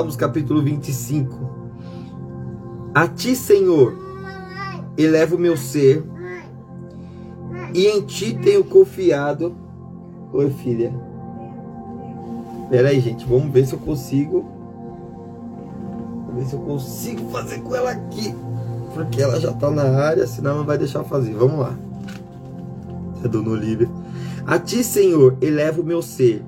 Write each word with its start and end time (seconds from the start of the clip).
Salmos 0.00 0.16
capítulo 0.16 0.62
25. 0.62 1.36
A 2.94 3.06
ti, 3.06 3.36
Senhor, 3.36 3.92
elevo 4.96 5.36
o 5.36 5.38
meu 5.38 5.58
ser, 5.58 6.02
e 7.74 7.86
em 7.86 8.00
ti 8.00 8.32
tenho 8.32 8.64
confiado. 8.64 9.54
Oi, 10.32 10.48
filha. 10.48 10.90
Pera 12.70 12.88
aí, 12.88 12.98
gente, 12.98 13.26
vamos 13.26 13.52
ver 13.52 13.66
se 13.66 13.74
eu 13.74 13.78
consigo. 13.78 14.48
Vamos 16.28 16.44
ver 16.44 16.48
se 16.48 16.54
eu 16.54 16.60
consigo 16.60 17.28
fazer 17.28 17.60
com 17.60 17.76
ela 17.76 17.90
aqui. 17.90 18.34
Porque 18.94 19.20
ela 19.20 19.38
já 19.38 19.52
tá 19.52 19.70
na 19.70 19.82
área, 19.82 20.26
senão 20.26 20.56
não 20.56 20.64
vai 20.64 20.78
deixar 20.78 21.04
fazer. 21.04 21.34
Vamos 21.34 21.58
lá. 21.58 21.76
É 23.22 23.28
Dona 23.28 23.50
Olivia. 23.50 23.88
A 24.46 24.58
ti, 24.58 24.82
Senhor, 24.82 25.36
elevo 25.42 25.82
o 25.82 25.84
meu 25.84 26.00
ser. 26.00 26.42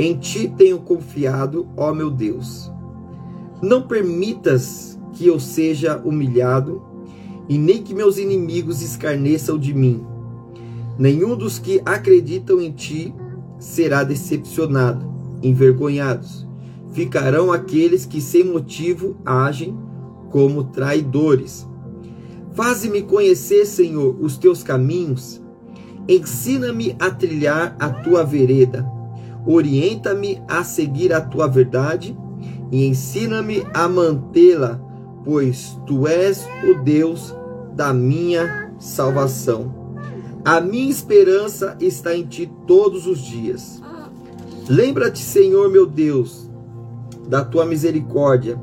Em 0.00 0.16
ti 0.16 0.46
tenho 0.56 0.78
confiado, 0.78 1.66
ó 1.76 1.92
meu 1.92 2.08
Deus. 2.08 2.70
Não 3.60 3.82
permitas 3.82 4.96
que 5.12 5.26
eu 5.26 5.40
seja 5.40 6.00
humilhado, 6.04 6.80
e 7.48 7.58
nem 7.58 7.82
que 7.82 7.92
meus 7.92 8.16
inimigos 8.16 8.80
escarneçam 8.80 9.58
de 9.58 9.74
mim. 9.74 10.06
Nenhum 10.96 11.34
dos 11.34 11.58
que 11.58 11.82
acreditam 11.84 12.60
em 12.60 12.70
ti 12.70 13.12
será 13.58 14.04
decepcionado, 14.04 15.04
envergonhados. 15.42 16.46
Ficarão 16.92 17.50
aqueles 17.50 18.06
que 18.06 18.20
sem 18.20 18.44
motivo 18.44 19.16
agem 19.26 19.76
como 20.30 20.64
traidores. 20.64 21.66
Faze-me 22.52 23.02
conhecer, 23.02 23.64
Senhor, 23.66 24.16
os 24.20 24.36
teus 24.36 24.62
caminhos. 24.62 25.40
Ensina-me 26.08 26.94
a 27.00 27.10
trilhar 27.10 27.74
a 27.80 27.88
tua 27.88 28.22
vereda 28.22 28.97
orienta-me 29.46 30.42
a 30.48 30.62
seguir 30.64 31.12
a 31.12 31.20
tua 31.20 31.46
verdade 31.46 32.16
e 32.70 32.86
ensina-me 32.86 33.66
a 33.72 33.88
mantê-la, 33.88 34.80
pois 35.24 35.78
tu 35.86 36.06
és 36.06 36.46
o 36.64 36.82
Deus 36.82 37.34
da 37.74 37.92
minha 37.92 38.72
salvação. 38.78 39.78
A 40.44 40.60
minha 40.60 40.90
esperança 40.90 41.76
está 41.80 42.16
em 42.16 42.24
ti 42.24 42.50
todos 42.66 43.06
os 43.06 43.18
dias. 43.18 43.82
Lembra-te, 44.68 45.20
Senhor 45.20 45.70
meu 45.70 45.86
Deus, 45.86 46.48
da 47.28 47.44
tua 47.44 47.64
misericórdia. 47.64 48.60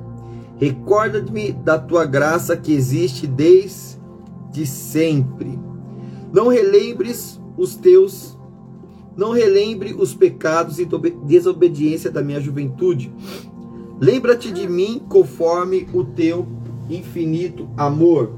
Recorda-me 0.57 1.51
da 1.51 1.77
tua 1.77 2.05
graça 2.05 2.55
que 2.55 2.73
existe 2.73 3.27
desde 3.27 4.65
sempre. 4.65 5.59
Não 6.31 6.47
relembres 6.47 7.39
os 7.57 7.75
teus 7.75 8.34
não 9.15 9.31
relembre 9.31 9.93
os 9.93 10.13
pecados 10.13 10.79
e 10.79 10.87
desobediência 11.25 12.11
da 12.11 12.21
minha 12.21 12.39
juventude. 12.39 13.11
Lembra-te 13.99 14.51
de 14.51 14.67
mim 14.67 15.01
conforme 15.07 15.87
o 15.93 16.03
teu 16.03 16.45
infinito 16.89 17.69
amor. 17.77 18.33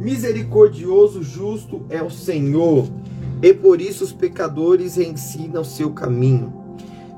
Misericordioso, 0.00 1.22
justo 1.22 1.82
é 1.90 2.02
o 2.02 2.10
Senhor, 2.10 2.88
e 3.42 3.52
por 3.52 3.80
isso 3.80 4.04
os 4.04 4.12
pecadores 4.12 4.96
ensinam 4.96 5.62
seu 5.62 5.90
caminho. 5.90 6.52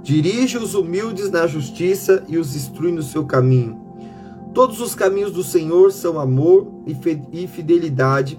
Dirige 0.02 0.58
os 0.58 0.74
humildes 0.74 1.30
na 1.30 1.46
justiça 1.46 2.24
e 2.28 2.36
os 2.36 2.56
instrui 2.56 2.90
no 2.90 3.02
seu 3.02 3.24
caminho. 3.24 3.80
Todos 4.52 4.80
os 4.80 4.96
caminhos 4.96 5.30
do 5.30 5.44
Senhor 5.44 5.92
são 5.92 6.18
amor 6.18 6.66
e 7.32 7.46
fidelidade 7.46 8.38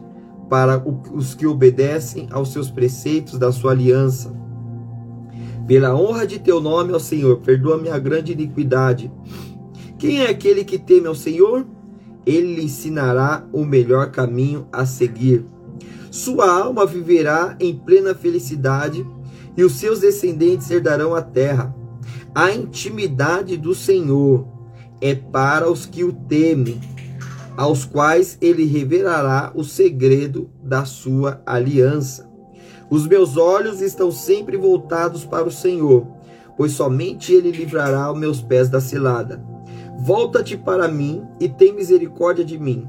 para 0.49 0.83
os 1.13 1.33
que 1.33 1.47
obedecem 1.47 2.27
aos 2.31 2.51
seus 2.51 2.69
preceitos 2.69 3.39
da 3.39 3.51
sua 3.51 3.71
aliança. 3.71 4.33
Pela 5.67 5.95
honra 5.95 6.27
de 6.27 6.39
teu 6.39 6.59
nome, 6.59 6.91
ó 6.91 6.99
Senhor, 6.99 7.37
perdoa 7.39 7.77
minha 7.77 7.97
grande 7.97 8.33
iniquidade. 8.33 9.11
Quem 9.97 10.21
é 10.21 10.29
aquele 10.29 10.63
que 10.63 10.77
teme 10.77 11.07
ao 11.07 11.15
Senhor? 11.15 11.65
Ele 12.25 12.55
lhe 12.55 12.65
ensinará 12.65 13.45
o 13.51 13.63
melhor 13.63 14.11
caminho 14.11 14.67
a 14.71 14.85
seguir. 14.85 15.45
Sua 16.11 16.47
alma 16.47 16.85
viverá 16.85 17.55
em 17.59 17.75
plena 17.75 18.13
felicidade 18.13 19.05
e 19.55 19.63
os 19.63 19.73
seus 19.73 19.99
descendentes 19.99 20.69
herdarão 20.69 21.15
a 21.15 21.21
terra. 21.21 21.73
A 22.35 22.51
intimidade 22.51 23.57
do 23.57 23.73
Senhor 23.73 24.47
é 24.99 25.15
para 25.15 25.71
os 25.71 25.85
que 25.85 26.03
o 26.03 26.11
temem 26.11 26.79
aos 27.55 27.85
quais 27.85 28.37
ele 28.41 28.65
revelará 28.65 29.51
o 29.55 29.63
segredo 29.63 30.49
da 30.61 30.85
sua 30.85 31.41
aliança. 31.45 32.29
Os 32.89 33.07
meus 33.07 33.37
olhos 33.37 33.81
estão 33.81 34.11
sempre 34.11 34.57
voltados 34.57 35.25
para 35.25 35.47
o 35.47 35.51
Senhor, 35.51 36.07
pois 36.57 36.73
somente 36.73 37.33
ele 37.33 37.51
livrará 37.51 38.11
os 38.11 38.19
meus 38.19 38.41
pés 38.41 38.69
da 38.69 38.79
cilada. 38.79 39.43
Volta-te 39.99 40.57
para 40.57 40.87
mim 40.87 41.23
e 41.39 41.47
tem 41.47 41.73
misericórdia 41.73 42.43
de 42.43 42.57
mim, 42.59 42.87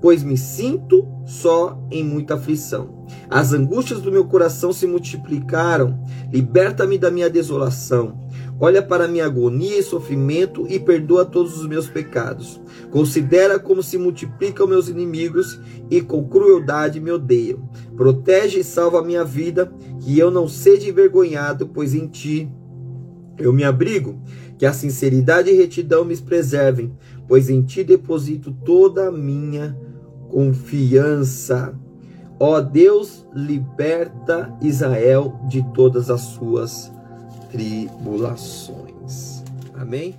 pois 0.00 0.22
me 0.22 0.36
sinto 0.36 1.06
só 1.24 1.78
em 1.90 2.04
muita 2.04 2.34
aflição. 2.34 3.02
As 3.28 3.52
angústias 3.52 4.00
do 4.00 4.12
meu 4.12 4.24
coração 4.26 4.72
se 4.72 4.86
multiplicaram. 4.86 5.98
Liberta-me 6.30 6.98
da 6.98 7.10
minha 7.10 7.30
desolação. 7.30 8.20
Olha 8.64 8.80
para 8.80 9.08
minha 9.08 9.26
agonia 9.26 9.80
e 9.80 9.82
sofrimento 9.82 10.68
e 10.68 10.78
perdoa 10.78 11.24
todos 11.24 11.58
os 11.58 11.66
meus 11.66 11.88
pecados. 11.88 12.60
Considera 12.92 13.58
como 13.58 13.82
se 13.82 13.98
multiplicam 13.98 14.68
meus 14.68 14.88
inimigos 14.88 15.58
e 15.90 16.00
com 16.00 16.28
crueldade 16.28 17.00
me 17.00 17.10
odeiam. 17.10 17.68
Protege 17.96 18.60
e 18.60 18.64
salva 18.64 19.00
a 19.00 19.04
minha 19.04 19.24
vida, 19.24 19.72
que 19.98 20.16
eu 20.16 20.30
não 20.30 20.46
seja 20.46 20.88
envergonhado, 20.88 21.66
pois 21.66 21.92
em 21.92 22.06
ti 22.06 22.48
eu 23.36 23.52
me 23.52 23.64
abrigo. 23.64 24.22
Que 24.56 24.64
a 24.64 24.72
sinceridade 24.72 25.50
e 25.50 25.56
retidão 25.56 26.04
me 26.04 26.16
preservem, 26.16 26.96
pois 27.26 27.50
em 27.50 27.62
ti 27.62 27.82
deposito 27.82 28.52
toda 28.64 29.08
a 29.08 29.10
minha 29.10 29.76
confiança. 30.28 31.76
Ó 32.38 32.60
Deus, 32.60 33.26
liberta 33.34 34.56
Israel 34.62 35.40
de 35.48 35.66
todas 35.74 36.08
as 36.08 36.20
suas 36.20 36.92
tribulações. 37.52 39.42
Amém? 39.74 40.18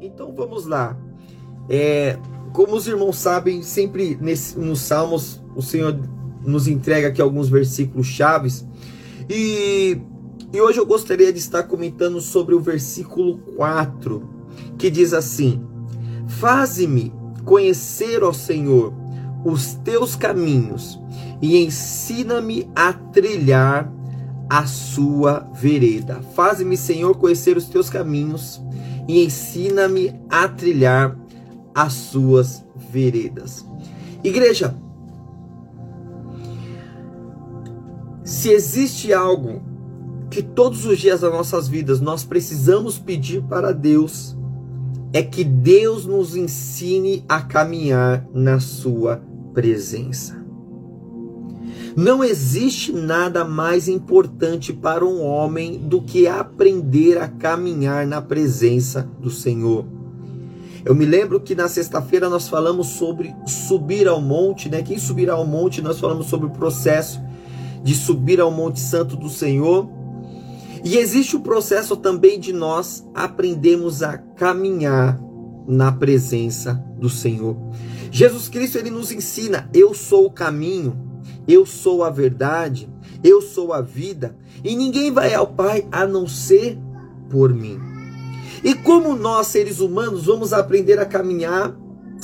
Então 0.00 0.32
vamos 0.34 0.66
lá. 0.66 0.96
É, 1.68 2.16
como 2.52 2.76
os 2.76 2.86
irmãos 2.86 3.18
sabem, 3.18 3.62
sempre 3.62 4.16
nesse, 4.20 4.58
nos 4.58 4.80
Salmos 4.80 5.42
o 5.54 5.62
Senhor 5.62 5.98
nos 6.44 6.68
entrega 6.68 7.08
aqui 7.08 7.20
alguns 7.20 7.48
versículos 7.48 8.06
chaves. 8.06 8.64
E, 9.28 9.98
e 10.52 10.60
hoje 10.60 10.78
eu 10.78 10.86
gostaria 10.86 11.32
de 11.32 11.38
estar 11.38 11.64
comentando 11.64 12.20
sobre 12.20 12.54
o 12.54 12.60
versículo 12.60 13.38
4, 13.56 14.22
que 14.78 14.90
diz 14.90 15.12
assim: 15.12 15.66
Faze-me 16.28 17.12
conhecer, 17.44 18.22
ó 18.22 18.32
Senhor, 18.32 18.92
os 19.44 19.74
teus 19.74 20.16
caminhos 20.16 21.00
e 21.40 21.58
ensina-me 21.58 22.68
a 22.74 22.92
trilhar 22.92 23.92
a 24.48 24.66
sua 24.66 25.48
vereda. 25.54 26.20
Faze-me, 26.34 26.76
Senhor, 26.76 27.16
conhecer 27.16 27.56
os 27.56 27.66
teus 27.66 27.90
caminhos 27.90 28.60
e 29.08 29.24
ensina-me 29.24 30.14
a 30.28 30.48
trilhar 30.48 31.16
as 31.74 31.92
suas 31.92 32.64
veredas. 32.90 33.64
Igreja, 34.22 34.74
se 38.24 38.50
existe 38.50 39.12
algo 39.12 39.62
que 40.30 40.42
todos 40.42 40.84
os 40.84 40.98
dias 40.98 41.20
das 41.20 41.32
nossas 41.32 41.68
vidas 41.68 42.00
nós 42.00 42.24
precisamos 42.24 42.98
pedir 42.98 43.42
para 43.42 43.72
Deus, 43.72 44.35
é 45.12 45.22
que 45.22 45.44
Deus 45.44 46.04
nos 46.04 46.36
ensine 46.36 47.24
a 47.28 47.40
caminhar 47.40 48.26
na 48.34 48.60
sua 48.60 49.22
presença. 49.54 50.44
Não 51.96 52.22
existe 52.22 52.92
nada 52.92 53.44
mais 53.44 53.88
importante 53.88 54.72
para 54.72 55.04
um 55.04 55.24
homem 55.24 55.78
do 55.78 56.02
que 56.02 56.26
aprender 56.26 57.16
a 57.18 57.26
caminhar 57.26 58.06
na 58.06 58.20
presença 58.20 59.08
do 59.18 59.30
Senhor. 59.30 59.86
Eu 60.84 60.94
me 60.94 61.06
lembro 61.06 61.40
que 61.40 61.54
na 61.54 61.68
sexta-feira 61.68 62.28
nós 62.28 62.48
falamos 62.48 62.88
sobre 62.88 63.34
subir 63.46 64.06
ao 64.06 64.20
monte, 64.20 64.68
né? 64.68 64.82
Quem 64.82 64.98
subirá 64.98 65.32
ao 65.32 65.46
monte, 65.46 65.80
nós 65.80 65.98
falamos 65.98 66.26
sobre 66.26 66.46
o 66.46 66.50
processo 66.50 67.20
de 67.86 67.94
subir 67.94 68.40
ao 68.40 68.50
Monte 68.50 68.80
Santo 68.80 69.16
do 69.16 69.28
Senhor. 69.28 69.88
E 70.84 70.96
existe 70.96 71.36
o 71.36 71.40
processo 71.40 71.96
também 71.96 72.38
de 72.38 72.52
nós 72.52 73.06
aprendermos 73.14 74.02
a 74.02 74.18
caminhar 74.36 75.18
na 75.66 75.90
presença 75.90 76.74
do 76.98 77.08
Senhor. 77.08 77.56
Jesus 78.10 78.48
Cristo 78.48 78.78
ele 78.78 78.90
nos 78.90 79.10
ensina: 79.10 79.68
eu 79.74 79.92
sou 79.94 80.26
o 80.26 80.30
caminho, 80.30 81.22
eu 81.48 81.66
sou 81.66 82.04
a 82.04 82.10
verdade, 82.10 82.88
eu 83.24 83.42
sou 83.42 83.72
a 83.72 83.80
vida, 83.80 84.36
e 84.62 84.76
ninguém 84.76 85.10
vai 85.10 85.34
ao 85.34 85.48
Pai 85.48 85.86
a 85.90 86.06
não 86.06 86.26
ser 86.26 86.78
por 87.28 87.52
mim. 87.52 87.80
E 88.62 88.74
como 88.74 89.14
nós, 89.14 89.48
seres 89.48 89.80
humanos, 89.80 90.26
vamos 90.26 90.52
aprender 90.52 90.98
a 90.98 91.04
caminhar 91.04 91.76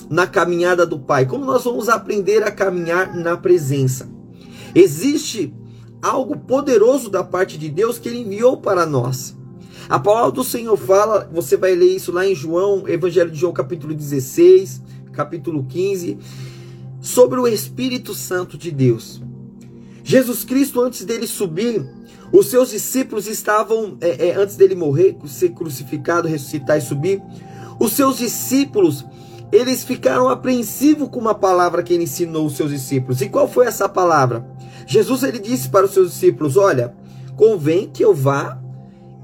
na 0.08 0.26
caminhada 0.26 0.86
do 0.86 0.98
Pai? 0.98 1.26
Como 1.26 1.44
nós 1.44 1.64
vamos 1.64 1.88
aprender 1.88 2.42
a 2.42 2.50
caminhar 2.50 3.14
na 3.14 3.36
presença? 3.36 4.10
Existe 4.74 5.54
algo 6.00 6.36
poderoso 6.36 7.10
da 7.10 7.22
parte 7.22 7.58
de 7.58 7.68
Deus 7.68 7.98
que 7.98 8.08
ele 8.08 8.20
enviou 8.20 8.56
para 8.56 8.86
nós. 8.86 9.36
A 9.88 9.98
palavra 9.98 10.30
do 10.32 10.44
Senhor 10.44 10.76
fala, 10.76 11.28
você 11.32 11.56
vai 11.56 11.74
ler 11.74 11.96
isso 11.96 12.12
lá 12.12 12.26
em 12.26 12.34
João, 12.34 12.88
Evangelho 12.88 13.30
de 13.30 13.38
João, 13.38 13.52
capítulo 13.52 13.94
16, 13.94 14.82
capítulo 15.12 15.64
15, 15.64 16.18
sobre 17.00 17.38
o 17.38 17.46
Espírito 17.46 18.14
Santo 18.14 18.56
de 18.56 18.70
Deus. 18.70 19.20
Jesus 20.04 20.44
Cristo, 20.44 20.80
antes 20.80 21.04
dele 21.04 21.26
subir, 21.26 21.84
os 22.32 22.46
seus 22.46 22.70
discípulos 22.70 23.26
estavam, 23.26 23.98
é, 24.00 24.28
é, 24.28 24.36
antes 24.36 24.56
dele 24.56 24.74
morrer, 24.74 25.16
ser 25.26 25.50
crucificado, 25.50 26.26
ressuscitar 26.28 26.78
e 26.78 26.80
subir, 26.80 27.22
os 27.78 27.92
seus 27.92 28.18
discípulos, 28.18 29.04
eles 29.50 29.84
ficaram 29.84 30.28
apreensivos 30.28 31.08
com 31.08 31.20
uma 31.20 31.34
palavra 31.34 31.82
que 31.82 31.92
ele 31.92 32.04
ensinou 32.04 32.46
os 32.46 32.56
seus 32.56 32.70
discípulos. 32.70 33.20
E 33.20 33.28
qual 33.28 33.46
foi 33.46 33.66
essa 33.66 33.88
palavra? 33.88 34.46
Jesus 34.86 35.22
ele 35.22 35.38
disse 35.38 35.68
para 35.68 35.84
os 35.84 35.92
seus 35.92 36.12
discípulos: 36.12 36.56
Olha, 36.56 36.94
convém 37.36 37.90
que 37.90 38.02
eu 38.02 38.14
vá 38.14 38.61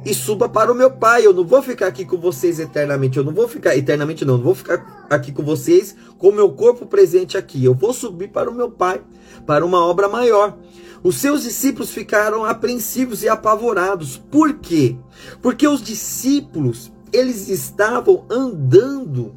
e 0.04 0.14
suba 0.14 0.48
para 0.48 0.72
o 0.72 0.74
meu 0.74 0.90
Pai. 0.90 1.26
Eu 1.26 1.32
não 1.32 1.44
vou 1.44 1.62
ficar 1.62 1.86
aqui 1.86 2.04
com 2.04 2.16
vocês 2.16 2.58
eternamente. 2.58 3.18
Eu 3.18 3.24
não 3.24 3.32
vou 3.32 3.48
ficar 3.48 3.76
eternamente, 3.76 4.24
não. 4.24 4.36
Não 4.36 4.44
vou 4.44 4.54
ficar 4.54 5.06
aqui 5.10 5.32
com 5.32 5.42
vocês 5.42 5.94
com 6.18 6.28
o 6.28 6.34
meu 6.34 6.50
corpo 6.50 6.86
presente 6.86 7.36
aqui. 7.36 7.64
Eu 7.64 7.74
vou 7.74 7.92
subir 7.92 8.28
para 8.28 8.50
o 8.50 8.54
meu 8.54 8.70
Pai, 8.70 9.00
para 9.46 9.64
uma 9.64 9.84
obra 9.84 10.08
maior. 10.08 10.56
Os 11.02 11.16
seus 11.16 11.42
discípulos 11.42 11.90
ficaram 11.90 12.44
apreensivos 12.44 13.22
e 13.22 13.28
apavorados. 13.28 14.16
Por 14.16 14.54
quê? 14.54 14.96
Porque 15.40 15.66
os 15.66 15.82
discípulos, 15.82 16.90
eles 17.12 17.48
estavam 17.48 18.24
andando 18.28 19.34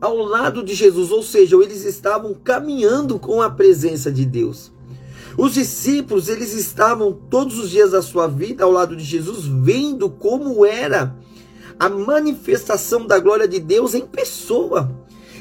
ao 0.00 0.16
lado 0.16 0.62
de 0.62 0.74
Jesus, 0.74 1.10
ou 1.10 1.22
seja, 1.22 1.56
eles 1.56 1.84
estavam 1.84 2.34
caminhando 2.34 3.18
com 3.18 3.40
a 3.40 3.48
presença 3.48 4.10
de 4.10 4.24
Deus. 4.24 4.72
Os 5.36 5.54
discípulos, 5.54 6.28
eles 6.28 6.54
estavam 6.54 7.12
todos 7.12 7.58
os 7.58 7.70
dias 7.70 7.90
da 7.90 8.00
sua 8.00 8.26
vida 8.26 8.64
ao 8.64 8.70
lado 8.70 8.96
de 8.96 9.04
Jesus, 9.04 9.44
vendo 9.44 10.08
como 10.08 10.64
era 10.64 11.14
a 11.78 11.88
manifestação 11.88 13.06
da 13.06 13.18
glória 13.18 13.46
de 13.46 13.60
Deus 13.60 13.94
em 13.94 14.06
pessoa. 14.06 14.90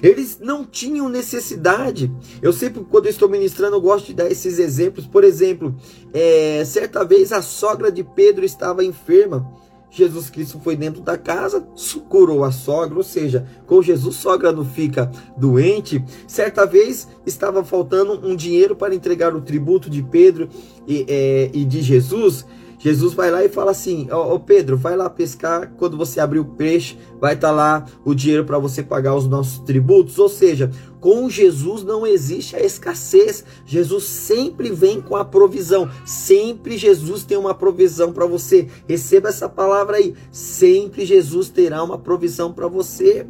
Eles 0.04 0.38
não 0.42 0.66
tinham 0.66 1.08
necessidade. 1.08 2.12
Eu 2.42 2.52
sempre, 2.52 2.84
quando 2.84 3.08
estou 3.08 3.30
ministrando, 3.30 3.78
eu 3.78 3.82
gosto 3.82 4.08
de 4.08 4.14
dar 4.14 4.30
esses 4.30 4.60
exemplos. 4.60 5.08
Por 5.08 5.24
exemplo, 5.24 5.74
é, 6.14 6.64
certa 6.66 7.04
vez 7.06 7.32
a 7.32 7.42
sogra 7.42 7.92
de 7.92 8.04
Pedro 8.04 8.44
estava 8.44 8.84
enferma. 8.84 9.50
Jesus 9.96 10.30
Cristo 10.30 10.60
foi 10.60 10.76
dentro 10.76 11.02
da 11.02 11.18
casa, 11.18 11.66
curou 12.10 12.44
a 12.44 12.52
sogra, 12.52 12.98
ou 12.98 13.04
seja, 13.04 13.48
com 13.66 13.82
Jesus 13.82 14.18
sogra 14.18 14.52
não 14.52 14.66
fica 14.66 15.10
doente. 15.38 16.04
Certa 16.28 16.66
vez 16.66 17.08
estava 17.26 17.64
faltando 17.64 18.28
um 18.28 18.36
dinheiro 18.36 18.76
para 18.76 18.94
entregar 18.94 19.34
o 19.34 19.40
tributo 19.40 19.90
de 19.90 20.04
Pedro 20.04 20.50
e, 20.86 21.06
é, 21.08 21.50
e 21.54 21.64
de 21.64 21.82
Jesus. 21.82 22.46
Jesus 22.86 23.16
vai 23.16 23.32
lá 23.32 23.44
e 23.44 23.50
fala 23.50 23.72
assim: 23.72 24.08
Ó 24.12 24.36
oh, 24.36 24.40
Pedro, 24.40 24.78
vai 24.78 24.96
lá 24.96 25.10
pescar. 25.10 25.72
Quando 25.76 25.98
você 25.98 26.20
abrir 26.20 26.38
o 26.38 26.46
peixe, 26.46 26.96
vai 27.20 27.34
estar 27.34 27.48
tá 27.48 27.54
lá 27.54 27.86
o 28.06 28.14
dinheiro 28.14 28.46
para 28.46 28.60
você 28.60 28.84
pagar 28.84 29.16
os 29.16 29.28
nossos 29.28 29.58
tributos. 29.58 30.20
Ou 30.20 30.30
seja, 30.30 30.70
com 31.00 31.28
Jesus 31.28 31.84
não 31.84 32.06
existe 32.06 32.56
a 32.56 32.64
escassez. 32.64 33.44
Jesus 33.66 34.04
sempre 34.04 34.70
vem 34.70 35.02
com 35.02 35.16
a 35.16 35.26
provisão. 35.26 35.90
Sempre 36.06 36.78
Jesus 36.78 37.24
tem 37.24 37.40
uma 37.40 37.56
provisão 37.56 38.14
para 38.14 38.28
você. 38.28 38.68
Receba 38.88 39.30
essa 39.30 39.50
palavra 39.50 39.98
aí. 39.98 40.14
Sempre 40.32 41.08
Jesus 41.08 41.50
terá 41.50 41.84
uma 41.84 41.98
provisão 41.98 42.54
para 42.54 42.68
você. 42.68 43.26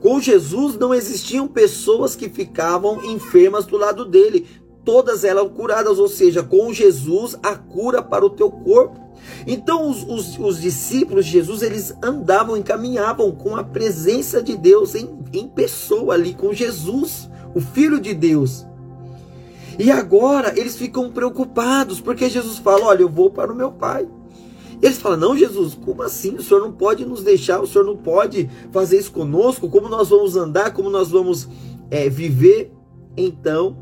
Com 0.00 0.20
Jesus 0.20 0.76
não 0.76 0.92
existiam 0.92 1.46
pessoas 1.46 2.16
que 2.16 2.28
ficavam 2.28 3.04
enfermas 3.04 3.64
do 3.64 3.76
lado 3.76 4.04
dele 4.04 4.48
todas 4.84 5.24
elas 5.24 5.50
curadas, 5.52 5.98
ou 5.98 6.08
seja, 6.08 6.42
com 6.42 6.72
Jesus 6.72 7.36
a 7.42 7.54
cura 7.54 8.02
para 8.02 8.24
o 8.24 8.30
teu 8.30 8.50
corpo. 8.50 9.00
Então 9.46 9.88
os, 9.88 10.02
os, 10.02 10.38
os, 10.38 10.60
discípulos 10.60 11.26
de 11.26 11.32
Jesus 11.32 11.62
eles 11.62 11.94
andavam 12.02 12.56
e 12.56 12.62
caminhavam 12.62 13.30
com 13.32 13.56
a 13.56 13.62
presença 13.62 14.42
de 14.42 14.56
Deus 14.56 14.94
em, 14.94 15.08
em 15.32 15.48
pessoa 15.48 16.14
ali, 16.14 16.34
com 16.34 16.52
Jesus, 16.52 17.28
o 17.54 17.60
Filho 17.60 18.00
de 18.00 18.14
Deus. 18.14 18.66
E 19.78 19.90
agora 19.90 20.52
eles 20.58 20.76
ficam 20.76 21.10
preocupados, 21.10 22.00
porque 22.00 22.28
Jesus 22.28 22.58
fala: 22.58 22.86
Olha, 22.86 23.02
eu 23.02 23.08
vou 23.08 23.30
para 23.30 23.52
o 23.52 23.56
meu 23.56 23.72
Pai. 23.72 24.06
Eles 24.82 24.98
falam: 24.98 25.18
Não, 25.18 25.36
Jesus, 25.36 25.74
como 25.74 26.02
assim? 26.02 26.34
O 26.34 26.42
Senhor 26.42 26.60
não 26.60 26.72
pode 26.72 27.04
nos 27.06 27.22
deixar, 27.22 27.60
o 27.60 27.66
Senhor 27.66 27.84
não 27.84 27.96
pode 27.96 28.50
fazer 28.70 28.98
isso 28.98 29.12
conosco. 29.12 29.68
Como 29.68 29.88
nós 29.88 30.10
vamos 30.10 30.36
andar, 30.36 30.72
como 30.72 30.90
nós 30.90 31.10
vamos 31.10 31.48
é, 31.90 32.08
viver? 32.08 32.72
Então 33.16 33.76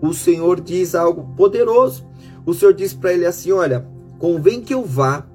o 0.00 0.12
Senhor 0.12 0.60
diz 0.60 0.94
algo 0.94 1.34
poderoso. 1.36 2.06
O 2.44 2.54
Senhor 2.54 2.72
diz 2.72 2.92
para 2.94 3.12
ele 3.12 3.26
assim: 3.26 3.52
Olha, 3.52 3.86
convém 4.18 4.60
que 4.60 4.74
eu 4.74 4.84
vá 4.84 5.26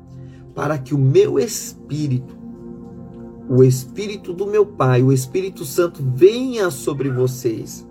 para 0.53 0.77
que 0.77 0.93
o 0.93 0.97
meu 0.97 1.39
espírito, 1.39 2.37
o 3.49 3.63
espírito 3.63 4.33
do 4.33 4.45
meu 4.45 4.65
Pai, 4.65 5.01
o 5.01 5.11
Espírito 5.11 5.65
Santo 5.65 6.01
venha 6.03 6.69
sobre 6.69 7.09
vocês. 7.09 7.85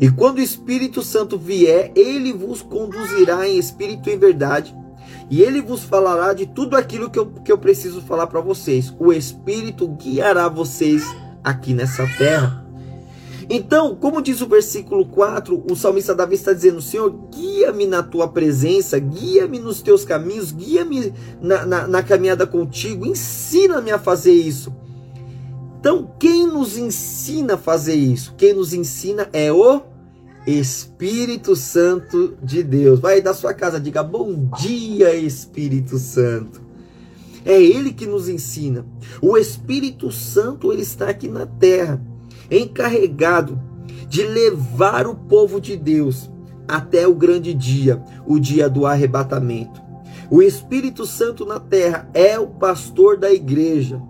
E 0.00 0.10
quando 0.10 0.38
o 0.38 0.42
Espírito 0.42 1.02
Santo 1.02 1.38
vier, 1.38 1.90
ele 1.94 2.32
vos 2.32 2.62
conduzirá 2.62 3.48
em 3.48 3.58
espírito 3.58 4.10
e 4.10 4.16
verdade, 4.16 4.76
e 5.30 5.42
ele 5.42 5.60
vos 5.60 5.82
falará 5.82 6.32
de 6.32 6.46
tudo 6.46 6.76
aquilo 6.76 7.10
que 7.10 7.18
eu, 7.18 7.26
que 7.26 7.50
eu 7.50 7.58
preciso 7.58 8.00
falar 8.02 8.26
para 8.26 8.40
vocês. 8.40 8.94
O 8.98 9.12
Espírito 9.12 9.88
guiará 9.88 10.48
vocês 10.48 11.04
aqui 11.42 11.74
nessa 11.74 12.06
terra. 12.18 12.65
Então, 13.48 13.94
como 13.94 14.20
diz 14.20 14.40
o 14.40 14.46
versículo 14.46 15.06
4, 15.06 15.64
o 15.70 15.76
salmista 15.76 16.14
Davi 16.14 16.34
está 16.34 16.52
dizendo: 16.52 16.82
Senhor, 16.82 17.10
guia-me 17.32 17.86
na 17.86 18.02
tua 18.02 18.26
presença, 18.26 18.98
guia-me 18.98 19.60
nos 19.60 19.80
teus 19.80 20.04
caminhos, 20.04 20.50
guia-me 20.50 21.12
na, 21.40 21.64
na, 21.64 21.86
na 21.86 22.02
caminhada 22.02 22.46
contigo, 22.46 23.06
ensina-me 23.06 23.92
a 23.92 23.98
fazer 23.98 24.32
isso. 24.32 24.74
Então, 25.78 26.10
quem 26.18 26.46
nos 26.46 26.76
ensina 26.76 27.54
a 27.54 27.58
fazer 27.58 27.94
isso? 27.94 28.34
Quem 28.36 28.52
nos 28.52 28.74
ensina 28.74 29.28
é 29.32 29.52
o 29.52 29.82
Espírito 30.44 31.54
Santo 31.54 32.36
de 32.42 32.64
Deus. 32.64 32.98
Vai 32.98 33.20
da 33.20 33.32
sua 33.32 33.54
casa, 33.54 33.78
diga 33.78 34.02
bom 34.02 34.48
dia, 34.58 35.14
Espírito 35.14 35.98
Santo. 35.98 36.60
É 37.44 37.62
Ele 37.62 37.92
que 37.92 38.06
nos 38.06 38.28
ensina. 38.28 38.84
O 39.22 39.38
Espírito 39.38 40.10
Santo 40.10 40.72
ele 40.72 40.82
está 40.82 41.08
aqui 41.08 41.28
na 41.28 41.46
terra 41.46 42.02
encarregado 42.50 43.60
de 44.08 44.22
levar 44.22 45.06
o 45.06 45.14
povo 45.14 45.60
de 45.60 45.76
Deus 45.76 46.30
até 46.68 47.06
o 47.06 47.14
grande 47.14 47.54
dia, 47.54 48.02
o 48.26 48.38
dia 48.38 48.68
do 48.68 48.86
arrebatamento. 48.86 49.80
O 50.30 50.42
Espírito 50.42 51.06
Santo 51.06 51.44
na 51.44 51.60
terra 51.60 52.08
é 52.12 52.38
o 52.38 52.48
pastor 52.48 53.16
da 53.16 53.32
igreja. 53.32 54.00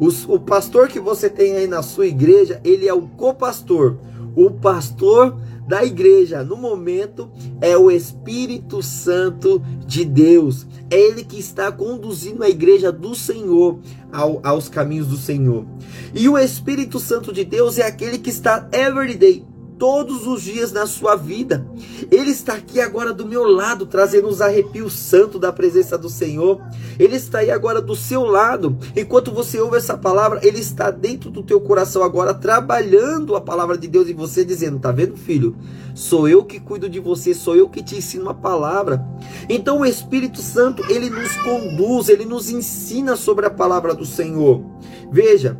O, 0.00 0.08
o 0.34 0.40
pastor 0.40 0.88
que 0.88 0.98
você 0.98 1.28
tem 1.28 1.56
aí 1.56 1.66
na 1.66 1.82
sua 1.82 2.06
igreja, 2.06 2.60
ele 2.64 2.88
é 2.88 2.94
o 2.94 3.02
copastor. 3.02 3.96
O 4.34 4.50
pastor 4.50 5.36
da 5.66 5.84
igreja 5.84 6.44
no 6.44 6.56
momento 6.56 7.30
é 7.60 7.76
o 7.76 7.90
Espírito 7.90 8.82
Santo 8.82 9.60
de 9.86 10.04
Deus. 10.04 10.66
É 10.90 10.98
ele 10.98 11.24
que 11.24 11.38
está 11.38 11.72
conduzindo 11.72 12.44
a 12.44 12.48
igreja 12.48 12.92
do 12.92 13.14
Senhor 13.14 13.78
ao, 14.12 14.40
aos 14.42 14.68
caminhos 14.68 15.08
do 15.08 15.16
Senhor. 15.16 15.66
E 16.14 16.28
o 16.28 16.38
Espírito 16.38 17.00
Santo 17.00 17.32
de 17.32 17.44
Deus 17.44 17.78
é 17.78 17.86
aquele 17.86 18.18
que 18.18 18.30
está 18.30 18.68
everyday 18.72 19.44
todos 19.78 20.26
os 20.26 20.42
dias 20.42 20.72
na 20.72 20.86
sua 20.86 21.16
vida. 21.16 21.66
Ele 22.10 22.30
está 22.30 22.54
aqui 22.54 22.80
agora 22.80 23.12
do 23.12 23.26
meu 23.26 23.44
lado, 23.44 23.86
trazendo 23.86 24.28
os 24.28 24.40
arrepios 24.40 24.92
santos 24.94 25.40
da 25.40 25.52
presença 25.52 25.96
do 25.96 26.08
Senhor. 26.08 26.60
Ele 26.98 27.16
está 27.16 27.38
aí 27.38 27.50
agora 27.50 27.80
do 27.80 27.94
seu 27.94 28.24
lado. 28.24 28.76
Enquanto 28.96 29.32
você 29.32 29.60
ouve 29.60 29.76
essa 29.76 29.96
palavra, 29.96 30.40
ele 30.42 30.58
está 30.58 30.90
dentro 30.90 31.30
do 31.30 31.42
teu 31.42 31.60
coração 31.60 32.02
agora, 32.02 32.34
trabalhando 32.34 33.36
a 33.36 33.40
palavra 33.40 33.76
de 33.76 33.88
Deus 33.88 34.08
em 34.08 34.14
você, 34.14 34.44
dizendo: 34.44 34.78
Tá 34.78 34.92
vendo, 34.92 35.16
filho? 35.16 35.56
Sou 35.94 36.28
eu 36.28 36.44
que 36.44 36.60
cuido 36.60 36.88
de 36.88 37.00
você, 37.00 37.32
sou 37.32 37.56
eu 37.56 37.68
que 37.68 37.82
te 37.82 37.96
ensino 37.96 38.28
a 38.28 38.34
palavra. 38.34 39.02
Então 39.48 39.80
o 39.80 39.86
Espírito 39.86 40.42
Santo, 40.42 40.84
ele 40.90 41.08
nos 41.08 41.34
conduz, 41.36 42.08
ele 42.08 42.24
nos 42.24 42.50
ensina 42.50 43.16
sobre 43.16 43.46
a 43.46 43.50
palavra 43.50 43.94
do 43.94 44.04
Senhor. 44.04 44.62
Veja, 45.10 45.58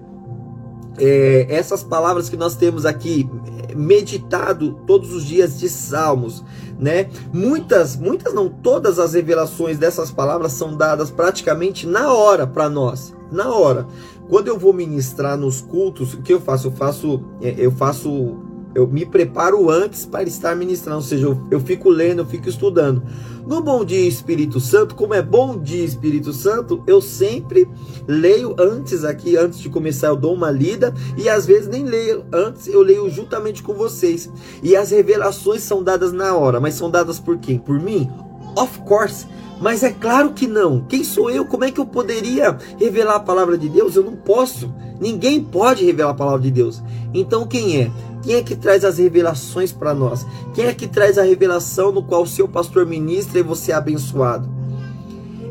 é, 0.99 1.47
essas 1.49 1.83
palavras 1.83 2.29
que 2.29 2.37
nós 2.37 2.57
temos 2.57 2.87
aqui, 2.87 3.29
meditado 3.75 4.73
todos 4.87 5.13
os 5.13 5.25
dias 5.25 5.59
de 5.59 5.69
Salmos, 5.69 6.45
né? 6.79 7.09
Muitas, 7.33 7.97
muitas 7.97 8.33
não, 8.35 8.49
todas 8.49 8.99
as 8.99 9.15
revelações 9.15 9.79
dessas 9.79 10.11
palavras 10.11 10.53
são 10.53 10.77
dadas 10.77 11.11
praticamente 11.11 11.87
na 11.87 12.13
hora 12.13 12.47
para 12.47 12.69
nós, 12.69 13.15
na 13.31 13.53
hora. 13.53 13.87
Quando 14.29 14.49
eu 14.49 14.59
vou 14.59 14.73
ministrar 14.73 15.37
nos 15.37 15.61
cultos, 15.61 16.15
o 16.15 16.23
que 16.23 16.33
eu 16.33 16.41
faço? 16.41 16.69
Eu 16.69 16.73
faço, 16.73 17.25
é, 17.41 17.55
eu 17.57 17.71
faço 17.71 18.39
eu 18.77 18.87
me 18.87 19.07
preparo 19.07 19.71
antes 19.71 20.05
para 20.05 20.25
estar 20.25 20.55
ministrando, 20.55 20.99
ou 20.99 21.03
seja, 21.03 21.25
eu, 21.25 21.41
eu, 21.51 21.59
fico 21.59 21.89
lendo, 21.89 22.21
eu 22.21 22.27
fico 22.27 22.47
estudando. 22.47 23.03
No 23.47 23.63
Bom 23.63 23.83
Dia 23.83 24.07
Espírito 24.07 24.61
Santo, 24.61 24.95
como 24.95 25.15
é 25.15 25.23
Bom 25.23 25.59
Dia 25.59 25.83
Espírito 25.83 26.31
Santo, 26.35 26.85
eu 26.87 27.01
sempre 27.01 27.67
leio 28.07 28.55
antes 28.59 29.03
aqui, 29.03 29.35
antes 29.35 29.61
de 29.61 29.71
começar, 29.71 30.09
eu 30.09 30.17
dou 30.17 30.35
uma 30.35 30.51
lida 30.51 30.93
e 31.17 31.27
às 31.27 31.47
vezes 31.47 31.69
nem 31.69 31.85
leio 31.85 32.27
antes, 32.31 32.67
eu 32.69 32.83
leio 32.83 33.09
juntamente 33.09 33.63
com 33.63 33.73
vocês. 33.73 34.29
E 34.63 34.77
as 34.77 34.91
revelações 34.91 35.63
são 35.63 35.83
dadas 35.83 36.13
na 36.13 36.37
hora, 36.37 36.61
mas 36.61 36.75
são 36.75 36.91
dadas 36.91 37.19
por 37.19 37.39
quem? 37.39 37.59
Por 37.59 37.81
mim? 37.81 38.11
Of 38.57 38.81
course. 38.81 39.27
Mas 39.61 39.83
é 39.83 39.91
claro 39.91 40.33
que 40.33 40.47
não. 40.47 40.81
Quem 40.81 41.03
sou 41.03 41.31
eu? 41.31 41.45
Como 41.45 41.65
é 41.65 41.71
que 41.71 41.81
eu 41.81 41.87
poderia 41.87 42.59
revelar 42.79 43.17
a 43.17 43.21
palavra 43.21 43.57
de 43.57 43.69
Deus? 43.69 43.97
Eu 43.97 44.05
não 44.05 44.17
posso. 44.17 44.73
Ninguém 45.01 45.43
pode 45.43 45.85
revelar 45.85 46.11
a 46.11 46.15
palavra 46.15 46.41
de 46.41 46.51
Deus. 46.51 46.83
Então 47.15 47.47
quem 47.47 47.81
é? 47.81 47.91
Quem 48.23 48.35
é 48.35 48.43
que 48.43 48.57
traz 48.57 48.85
as 48.85 48.99
revelações 48.99 49.73
para 49.73 49.95
nós? 49.95 50.27
Quem 50.55 50.67
é 50.67 50.75
que 50.75 50.87
traz 50.87 51.17
a 51.17 51.23
revelação 51.23 51.93
no 51.93 52.03
qual 52.03 52.23
o 52.23 52.27
seu 52.27 52.49
pastor 52.49 52.85
ministra 52.85 53.39
e 53.39 53.43
você 53.43 53.73
é 53.73 53.75
abençoado? 53.75 54.49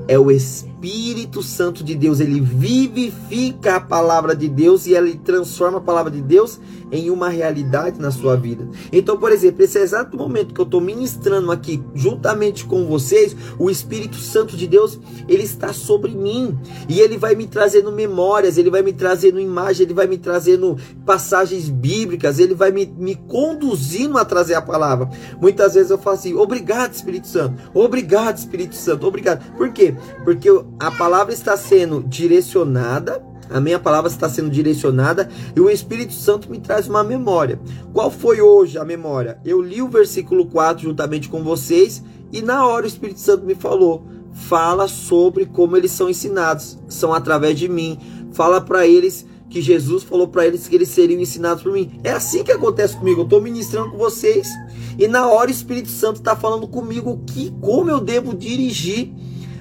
É 0.08 0.20
o 0.20 0.30
Espírito 0.30 1.42
Santo 1.42 1.84
de 1.84 1.96
Deus. 1.96 2.20
Ele 2.20 2.40
vivifica 2.40 3.78
a 3.78 3.80
palavra 3.80 4.36
de 4.36 4.48
Deus 4.48 4.86
e 4.86 4.94
ele 4.94 5.16
transforma 5.16 5.80
a 5.80 5.82
palavra 5.82 6.12
de 6.12 6.22
Deus 6.22 6.60
em 6.92 7.10
uma 7.10 7.30
realidade 7.30 8.00
na 8.00 8.12
sua 8.12 8.36
vida. 8.36 8.68
Então, 8.92 9.18
por 9.18 9.32
exemplo, 9.32 9.63
esse 9.63 9.77
exato 9.80 10.15
momento 10.15 10.54
que 10.54 10.62
eu 10.62 10.65
estou 10.65 10.82
ministrando 10.82 11.51
aqui, 11.51 11.84
juntamente 11.94 12.65
com 12.65 12.86
vocês, 12.86 13.36
o 13.58 13.70
Espírito 13.70 14.18
Santo 14.18 14.56
de 14.56 14.68
Deus, 14.68 15.00
ele 15.27 15.44
está 15.44 15.74
sobre 15.74 16.12
mim 16.12 16.58
e 16.88 17.00
ele 17.00 17.18
vai 17.18 17.36
me 17.36 17.48
trazendo 17.48 17.92
memórias, 17.92 18.58
ele 18.58 18.70
vai 18.70 18.82
me 18.82 18.94
trazendo 18.94 19.39
imagem, 19.39 19.86
ele 19.86 19.94
vai 19.94 20.08
me 20.08 20.18
trazendo 20.18 20.77
passagens 21.06 21.70
bíblicas, 21.70 22.39
ele 22.39 22.54
vai 22.54 22.72
me, 22.72 22.86
me 22.86 23.15
conduzindo 23.15 24.18
a 24.18 24.25
trazer 24.25 24.56
a 24.56 24.62
palavra. 24.62 25.10
Muitas 25.39 25.74
vezes 25.74 25.92
eu 25.92 25.98
falo 25.98 26.15
assim: 26.15 26.34
obrigado, 26.34 26.94
Espírito 26.94 27.27
Santo, 27.27 27.62
obrigado, 27.74 28.38
Espírito 28.38 28.75
Santo, 28.75 29.08
obrigado. 29.08 29.44
Por 29.56 29.72
quê? 29.72 29.96
Porque 30.24 30.50
a 30.80 30.92
palavra 30.92 31.34
está 31.34 31.58
sendo 31.58 32.04
direcionada 32.04 33.22
a 33.50 33.60
minha 33.60 33.80
palavra 33.80 34.10
está 34.10 34.28
sendo 34.28 34.50
direcionada 34.50 35.30
e 35.56 35.60
o 35.60 35.70
Espírito 35.70 36.14
Santo 36.14 36.50
me 36.50 36.60
traz 36.60 36.88
uma 36.88 37.04
memória. 37.04 37.60
Qual 37.94 38.10
foi 38.10 38.42
hoje 38.42 38.78
a 38.78 38.86
memória? 38.86 39.40
Eu 39.46 39.62
li 39.62 39.82
o 39.82 39.90
versículo 39.90 40.46
4 40.48 40.84
juntamente 40.84 41.30
com 41.30 41.44
vocês 41.44 42.04
e 42.32 42.42
na 42.42 42.66
hora 42.66 42.86
o 42.86 42.88
Espírito 42.88 43.20
Santo 43.20 43.46
me 43.46 43.56
falou: 43.56 44.06
fala 44.34 44.88
sobre 44.88 45.46
como 45.46 45.78
eles 45.78 45.92
são 45.92 46.10
ensinados, 46.10 46.78
são 46.88 47.14
através 47.14 47.58
de 47.58 47.70
mim. 47.70 47.98
Fala 48.32 48.60
para 48.60 48.86
eles 48.86 49.25
que 49.50 49.62
Jesus 49.62 50.04
falou 50.04 50.28
para 50.28 50.46
eles 50.46 50.68
que 50.68 50.75
eles 50.75 50.90
seriam 50.90 51.22
ensinados 51.22 51.64
por 51.64 51.72
mim. 51.72 52.00
É 52.04 52.12
assim 52.12 52.44
que 52.44 52.52
acontece 52.52 52.98
comigo. 52.98 53.22
Eu 53.22 53.25
estou 53.25 53.42
ministrando 53.42 53.92
com 53.92 53.98
vocês 53.98 54.50
e 54.98 55.08
na 55.08 55.28
hora 55.28 55.50
o 55.50 55.54
Espírito 55.54 55.90
Santo 55.90 56.18
está 56.18 56.36
falando 56.36 56.68
comigo 56.68 57.22
que 57.28 57.54
como 57.62 57.90
eu 57.90 58.00
devo 58.00 58.36
dirigir 58.36 59.14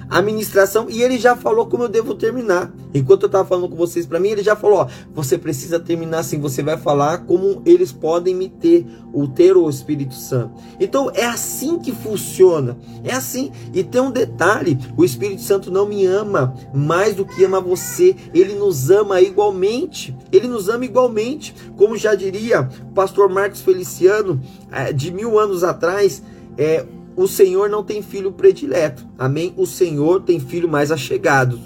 a 0.09 0.21
ministração 0.21 0.87
e 0.89 1.01
ele 1.01 1.17
já 1.17 1.35
falou 1.35 1.65
como 1.65 1.83
eu 1.83 1.89
devo 1.89 2.13
terminar. 2.13 2.71
Enquanto 2.93 3.23
eu 3.23 3.27
estava 3.27 3.47
falando 3.47 3.69
com 3.69 3.75
vocês 3.75 4.05
para 4.05 4.19
mim, 4.19 4.29
ele 4.29 4.43
já 4.43 4.55
falou: 4.55 4.79
ó, 4.79 4.87
você 5.13 5.37
precisa 5.37 5.79
terminar 5.79 6.19
assim, 6.19 6.39
você 6.39 6.63
vai 6.63 6.77
falar 6.77 7.19
como 7.25 7.61
eles 7.65 7.91
podem 7.91 8.33
me 8.33 8.47
ter, 8.47 8.85
o 9.13 9.27
ter 9.27 9.57
o 9.57 9.69
Espírito 9.69 10.13
Santo. 10.13 10.53
Então 10.79 11.11
é 11.13 11.25
assim 11.25 11.79
que 11.79 11.91
funciona. 11.91 12.77
É 13.03 13.13
assim. 13.13 13.51
E 13.73 13.83
tem 13.83 14.01
um 14.01 14.11
detalhe: 14.11 14.77
o 14.95 15.03
Espírito 15.03 15.41
Santo 15.41 15.71
não 15.71 15.85
me 15.85 16.05
ama 16.05 16.55
mais 16.73 17.15
do 17.15 17.25
que 17.25 17.43
ama 17.43 17.59
você. 17.59 18.15
Ele 18.33 18.53
nos 18.53 18.89
ama 18.89 19.21
igualmente. 19.21 20.15
Ele 20.31 20.47
nos 20.47 20.69
ama 20.69 20.85
igualmente. 20.85 21.53
Como 21.75 21.97
já 21.97 22.15
diria 22.15 22.69
o 22.89 22.93
pastor 22.93 23.29
Marcos 23.29 23.61
Feliciano, 23.61 24.41
eh, 24.71 24.93
de 24.93 25.11
mil 25.11 25.39
anos 25.39 25.63
atrás, 25.63 26.21
é, 26.57 26.85
o 27.15 27.27
Senhor 27.27 27.69
não 27.69 27.83
tem 27.83 28.01
filho 28.01 28.31
predileto. 28.31 29.05
Amém? 29.17 29.53
O 29.57 29.65
Senhor 29.65 30.21
tem 30.21 30.39
filho 30.39 30.67
mais 30.67 30.91
achegado. 30.91 31.59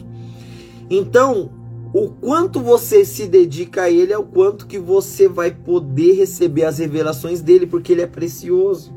Então, 0.89 1.51
o 1.93 2.09
quanto 2.09 2.59
você 2.59 3.03
se 3.03 3.27
dedica 3.27 3.83
a 3.83 3.91
ele 3.91 4.13
é 4.13 4.17
o 4.17 4.23
quanto 4.23 4.67
que 4.67 4.77
você 4.77 5.27
vai 5.27 5.51
poder 5.51 6.13
receber 6.13 6.65
as 6.65 6.77
revelações 6.77 7.41
dele, 7.41 7.65
porque 7.65 7.93
ele 7.93 8.01
é 8.01 8.07
precioso. 8.07 8.93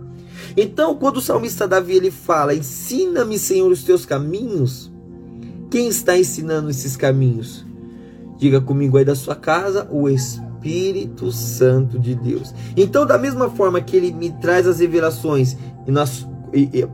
Então, 0.57 0.95
quando 0.95 1.17
o 1.17 1.23
salmista 1.23 1.67
Davi 1.67 1.95
ele 1.95 2.11
fala: 2.11 2.55
"Ensina-me, 2.55 3.39
Senhor, 3.39 3.71
os 3.71 3.83
teus 3.83 4.05
caminhos", 4.05 4.93
quem 5.71 5.89
está 5.89 6.19
ensinando 6.19 6.69
esses 6.69 6.97
caminhos? 6.97 7.65
Diga 8.37 8.61
comigo 8.61 8.99
aí 8.99 9.05
da 9.05 9.15
sua 9.15 9.35
casa, 9.35 9.89
o 9.91 10.09
Espírito 10.09 11.33
Santo 11.33 11.99
de 11.99 12.15
Deus. 12.15 12.53
Então, 12.77 13.07
da 13.07 13.17
mesma 13.17 13.49
forma 13.49 13.81
que 13.81 13.97
ele 13.97 14.13
me 14.13 14.31
traz 14.33 14.67
as 14.67 14.81
revelações 14.81 15.57
e 15.87 15.91
nós 15.91 16.27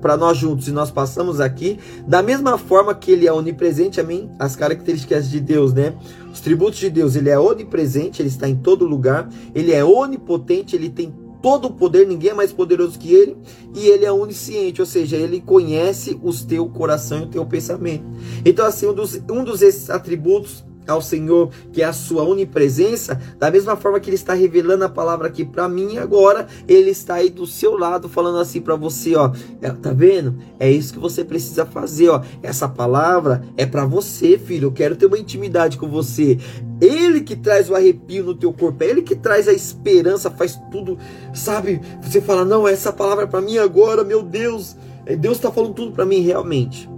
para 0.00 0.16
nós 0.16 0.36
juntos 0.36 0.68
e 0.68 0.72
nós 0.72 0.90
passamos 0.90 1.40
aqui, 1.40 1.78
da 2.06 2.22
mesma 2.22 2.56
forma 2.58 2.94
que 2.94 3.10
ele 3.10 3.26
é 3.26 3.32
onipresente, 3.32 4.00
amém? 4.00 4.30
As 4.38 4.56
características 4.56 5.28
de 5.30 5.40
Deus, 5.40 5.72
né? 5.72 5.94
Os 6.32 6.40
tributos 6.40 6.78
de 6.78 6.90
Deus, 6.90 7.16
ele 7.16 7.30
é 7.30 7.38
onipresente, 7.38 8.22
ele 8.22 8.28
está 8.28 8.48
em 8.48 8.56
todo 8.56 8.84
lugar, 8.84 9.28
ele 9.54 9.72
é 9.72 9.84
onipotente, 9.84 10.76
ele 10.76 10.88
tem 10.88 11.12
todo 11.42 11.68
o 11.68 11.70
poder, 11.72 12.06
ninguém 12.06 12.30
é 12.30 12.34
mais 12.34 12.52
poderoso 12.52 12.98
que 12.98 13.12
ele, 13.12 13.36
e 13.74 13.86
ele 13.88 14.04
é 14.04 14.12
onisciente, 14.12 14.80
ou 14.80 14.86
seja, 14.86 15.16
ele 15.16 15.40
conhece 15.40 16.18
os 16.22 16.42
teu 16.42 16.68
coração 16.68 17.20
e 17.20 17.22
o 17.22 17.26
teu 17.26 17.46
pensamento. 17.46 18.04
Então, 18.44 18.66
assim, 18.66 18.86
um 18.86 18.92
dos, 18.92 19.20
um 19.30 19.44
dos 19.44 19.90
atributos 19.90 20.64
ao 20.88 21.02
Senhor, 21.02 21.50
que 21.72 21.82
é 21.82 21.84
a 21.84 21.92
sua 21.92 22.22
onipresença, 22.22 23.20
da 23.38 23.50
mesma 23.50 23.76
forma 23.76 24.00
que 24.00 24.08
ele 24.08 24.16
está 24.16 24.34
revelando 24.34 24.84
a 24.84 24.88
palavra 24.88 25.28
aqui 25.28 25.44
para 25.44 25.68
mim 25.68 25.98
agora, 25.98 26.46
ele 26.66 26.90
está 26.90 27.14
aí 27.14 27.30
do 27.30 27.46
seu 27.46 27.76
lado 27.76 28.08
falando 28.08 28.38
assim 28.38 28.60
para 28.60 28.74
você, 28.74 29.14
ó, 29.14 29.30
é, 29.60 29.70
tá 29.70 29.92
vendo? 29.92 30.38
É 30.58 30.70
isso 30.70 30.92
que 30.92 30.98
você 30.98 31.24
precisa 31.24 31.66
fazer, 31.66 32.08
ó. 32.08 32.22
Essa 32.42 32.68
palavra 32.68 33.42
é 33.56 33.66
para 33.66 33.84
você, 33.84 34.38
filho. 34.38 34.68
Eu 34.68 34.72
quero 34.72 34.96
ter 34.96 35.06
uma 35.06 35.18
intimidade 35.18 35.76
com 35.76 35.88
você. 35.88 36.38
Ele 36.80 37.20
que 37.20 37.36
traz 37.36 37.68
o 37.68 37.74
arrepio 37.74 38.24
no 38.24 38.34
teu 38.34 38.52
corpo, 38.52 38.82
é 38.82 38.86
ele 38.86 39.02
que 39.02 39.16
traz 39.16 39.48
a 39.48 39.52
esperança, 39.52 40.30
faz 40.30 40.58
tudo, 40.70 40.96
sabe? 41.34 41.80
Você 42.00 42.20
fala: 42.20 42.44
"Não, 42.44 42.66
essa 42.66 42.92
palavra 42.92 43.24
é 43.24 43.26
para 43.26 43.40
mim 43.40 43.58
agora, 43.58 44.04
meu 44.04 44.22
Deus". 44.22 44.76
É, 45.04 45.16
Deus 45.16 45.36
está 45.36 45.50
falando 45.50 45.74
tudo 45.74 45.92
para 45.92 46.04
mim 46.04 46.20
realmente 46.20 46.88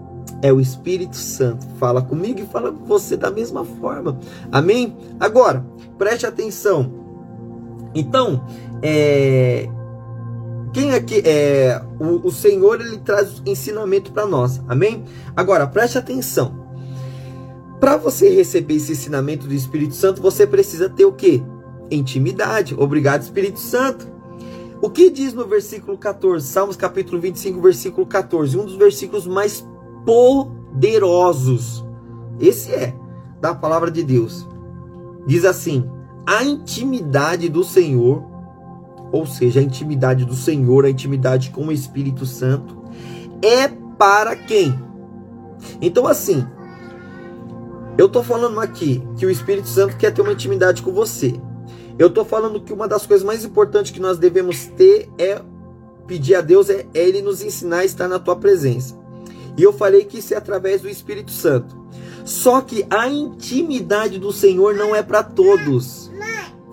é 0.43 0.53
o 0.53 0.61
Espírito 0.61 1.17
Santo. 1.17 1.67
Fala 1.79 2.03
comigo 2.03 2.41
e 2.41 2.47
fala 2.47 2.73
com 2.73 2.85
você 2.85 3.17
da 3.17 3.31
mesma 3.31 3.65
forma. 3.65 4.19
Amém? 4.51 4.97
Agora, 5.19 5.65
preste 5.99 6.27
atenção. 6.27 6.93
Então, 7.95 8.45
é, 8.83 9.69
quem 10.73 10.95
aqui 10.95 11.23
é 11.25 11.83
o, 11.99 12.29
o 12.29 12.31
Senhor 12.31 12.81
ele 12.81 12.99
traz 12.99 13.43
ensinamento 13.45 14.13
para 14.13 14.27
nós. 14.27 14.61
Amém? 14.69 15.05
Agora, 15.37 15.67
preste 15.67 15.99
atenção. 15.99 16.69
Para 17.81 17.97
você 17.97 18.29
receber 18.29 18.75
esse 18.75 18.93
ensinamento 18.93 19.47
do 19.47 19.55
Espírito 19.55 19.95
Santo, 19.95 20.21
você 20.21 20.47
precisa 20.47 20.89
ter 20.89 21.07
o 21.07 21.13
quê? 21.13 21.43
Intimidade. 21.91 22.75
Obrigado, 22.79 23.23
Espírito 23.23 23.59
Santo. 23.59 24.07
O 24.83 24.89
que 24.89 25.11
diz 25.11 25.35
no 25.35 25.47
versículo 25.47 25.99
14, 25.99 26.47
Salmos 26.47 26.77
capítulo 26.77 27.21
25, 27.21 27.61
versículo 27.61 28.07
14, 28.07 28.57
um 28.57 28.65
dos 28.65 28.77
versículos 28.77 29.27
mais 29.27 29.67
poderosos. 30.05 31.85
Esse 32.39 32.73
é 32.73 32.95
da 33.41 33.55
palavra 33.55 33.91
de 33.91 34.03
Deus. 34.03 34.47
Diz 35.27 35.45
assim: 35.45 35.89
a 36.27 36.45
intimidade 36.45 37.49
do 37.49 37.65
Senhor, 37.65 38.25
ou 39.13 39.27
seja, 39.27 39.61
a 39.61 39.63
intimidade 39.63 40.25
do 40.25 40.35
Senhor, 40.35 40.85
a 40.85 40.91
intimidade 40.91 41.51
com 41.51 41.67
o 41.67 41.73
Espírito 41.73 42.25
Santo, 42.25 42.79
é 43.43 43.69
para 43.99 44.37
quem? 44.37 44.79
Então, 45.81 46.07
assim, 46.07 46.47
eu 47.99 48.07
estou 48.07 48.23
falando 48.23 48.61
aqui 48.61 49.03
que 49.17 49.27
o 49.27 49.31
Espírito 49.31 49.69
Santo 49.69 49.97
quer 49.97 50.13
ter 50.13 50.23
uma 50.23 50.33
intimidade 50.33 50.83
com 50.83 50.93
você. 50.93 51.35
Eu 51.99 52.07
estou 52.07 52.25
falando 52.25 52.61
que 52.61 52.73
uma 52.73 52.89
das 52.89 53.05
coisas 53.05 53.27
mais 53.27 53.45
importantes 53.45 53.93
que 53.93 54.01
nós 54.01 54.17
devemos 54.17 54.67
ter 54.67 55.11
é 55.19 55.43
pedir 56.07 56.35
a 56.35 56.41
Deus 56.41 56.71
é, 56.71 56.87
é 56.95 57.07
Ele 57.07 57.21
nos 57.21 57.43
ensinar 57.43 57.79
a 57.79 57.85
estar 57.85 58.09
na 58.09 58.19
tua 58.19 58.37
presença. 58.37 59.00
E 59.57 59.63
eu 59.63 59.73
falei 59.73 60.05
que 60.05 60.19
isso 60.19 60.35
é 60.35 60.37
através 60.37 60.81
do 60.81 60.89
Espírito 60.89 61.31
Santo. 61.31 61.77
Só 62.25 62.61
que 62.61 62.87
a 62.91 63.09
intimidade 63.09 64.19
do 64.19 64.33
Senhor 64.33 64.75
não 64.75 64.95
é 64.95 65.03
para 65.03 65.23
todos. 65.23 66.11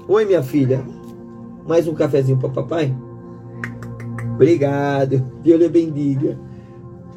Oi, 0.07 0.25
minha 0.25 0.43
filha. 0.43 0.83
Mais 1.67 1.87
um 1.87 1.93
cafezinho 1.93 2.37
para 2.37 2.49
papai? 2.49 2.95
Obrigado. 4.35 5.19
Deus 5.43 5.59
lhe 5.59 5.67
bendiga. 5.67 6.37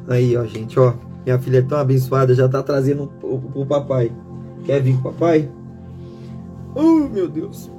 Aí, 0.07 0.35
ó, 0.35 0.43
gente, 0.45 0.79
ó. 0.79 0.93
Minha 1.23 1.37
filha 1.37 1.59
é 1.59 1.61
tão 1.61 1.77
abençoada, 1.77 2.33
já 2.33 2.49
tá 2.49 2.63
trazendo 2.63 3.11
o, 3.21 3.61
o 3.61 3.65
papai. 3.65 4.11
Quer 4.65 4.81
vir 4.81 4.93
com 4.93 5.09
o 5.09 5.13
papai? 5.13 5.49
Oh, 6.75 7.07
meu 7.07 7.27
Deus. 7.27 7.69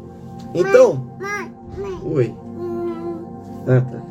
Então. 0.55 1.11
Oi. 2.05 2.35
Ah, 3.67 3.81
tá. 3.81 4.01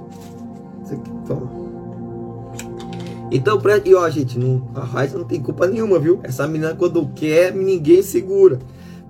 Então, 3.31 3.59
e 3.85 3.95
ó, 3.95 4.09
gente, 4.09 4.37
não, 4.37 4.67
a 4.75 4.83
Raiza 4.83 5.17
não 5.17 5.23
tem 5.23 5.41
culpa 5.41 5.65
nenhuma, 5.65 5.97
viu? 5.97 6.19
Essa 6.21 6.45
menina, 6.45 6.75
quando 6.75 7.07
quer, 7.15 7.55
ninguém 7.55 8.03
segura. 8.03 8.59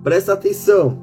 Presta 0.02 0.32
atenção. 0.32 0.96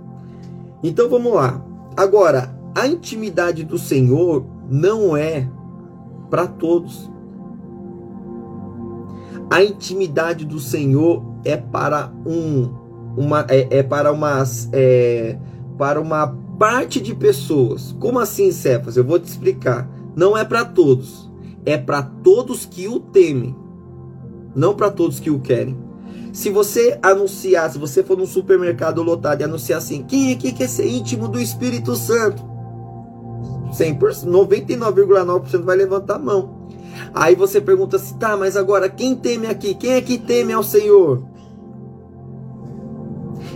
Então, 0.82 1.10
vamos 1.10 1.34
lá. 1.34 1.62
Agora, 1.98 2.58
a 2.74 2.88
intimidade 2.88 3.66
do 3.66 3.78
Senhor 3.78 4.46
não 4.70 5.18
é 5.18 5.50
para 6.30 6.48
todos. 6.48 7.12
A 9.50 9.62
intimidade 9.64 10.46
do 10.46 10.60
Senhor 10.60 11.22
é 11.44 11.58
para 11.58 12.10
um, 12.26 12.74
uma, 13.18 13.46
é, 13.50 13.80
é 13.80 13.84
para 13.84 14.14
umas, 14.14 14.70
é, 14.72 15.38
para 15.78 16.00
uma 16.00 16.28
parte 16.58 17.02
de 17.02 17.14
pessoas. 17.14 17.94
Como 18.00 18.20
assim, 18.20 18.52
Cefas? 18.52 18.96
Eu 18.96 19.04
vou 19.04 19.20
te 19.20 19.26
explicar. 19.26 19.90
Não 20.16 20.38
é 20.38 20.46
para 20.46 20.64
todos. 20.64 21.29
É 21.70 21.78
para 21.78 22.02
todos 22.02 22.66
que 22.66 22.88
o 22.88 23.00
temem. 23.00 23.56
Não 24.56 24.74
para 24.74 24.90
todos 24.90 25.20
que 25.20 25.30
o 25.30 25.40
querem. 25.40 25.78
Se 26.34 26.50
você 26.50 26.98
anunciar, 27.00 27.70
se 27.70 27.78
você 27.78 28.02
for 28.02 28.18
num 28.18 28.26
supermercado 28.26 29.04
lotado 29.04 29.42
e 29.42 29.44
anunciar 29.44 29.78
assim, 29.78 30.02
quem 30.02 30.34
aqui 30.34 30.52
quer 30.52 30.68
ser 30.68 30.88
íntimo 30.88 31.28
do 31.28 31.40
Espírito 31.40 31.96
Santo? 31.96 32.42
100%, 33.72 34.26
99,9% 34.26 35.62
vai 35.62 35.78
levantar 35.78 36.16
a 36.16 36.20
mão. 36.20 36.68
Aí 37.14 37.36
você 37.36 37.62
pergunta 37.62 37.98
assim, 37.98 38.18
tá, 38.18 38.36
mas 38.36 38.58
agora 38.58 38.90
quem 38.90 39.16
teme 39.16 39.46
aqui? 39.46 39.76
Quem 39.76 39.92
é 39.92 40.02
que 40.02 40.18
teme 40.18 40.52
ao 40.52 40.64
Senhor? 40.64 41.24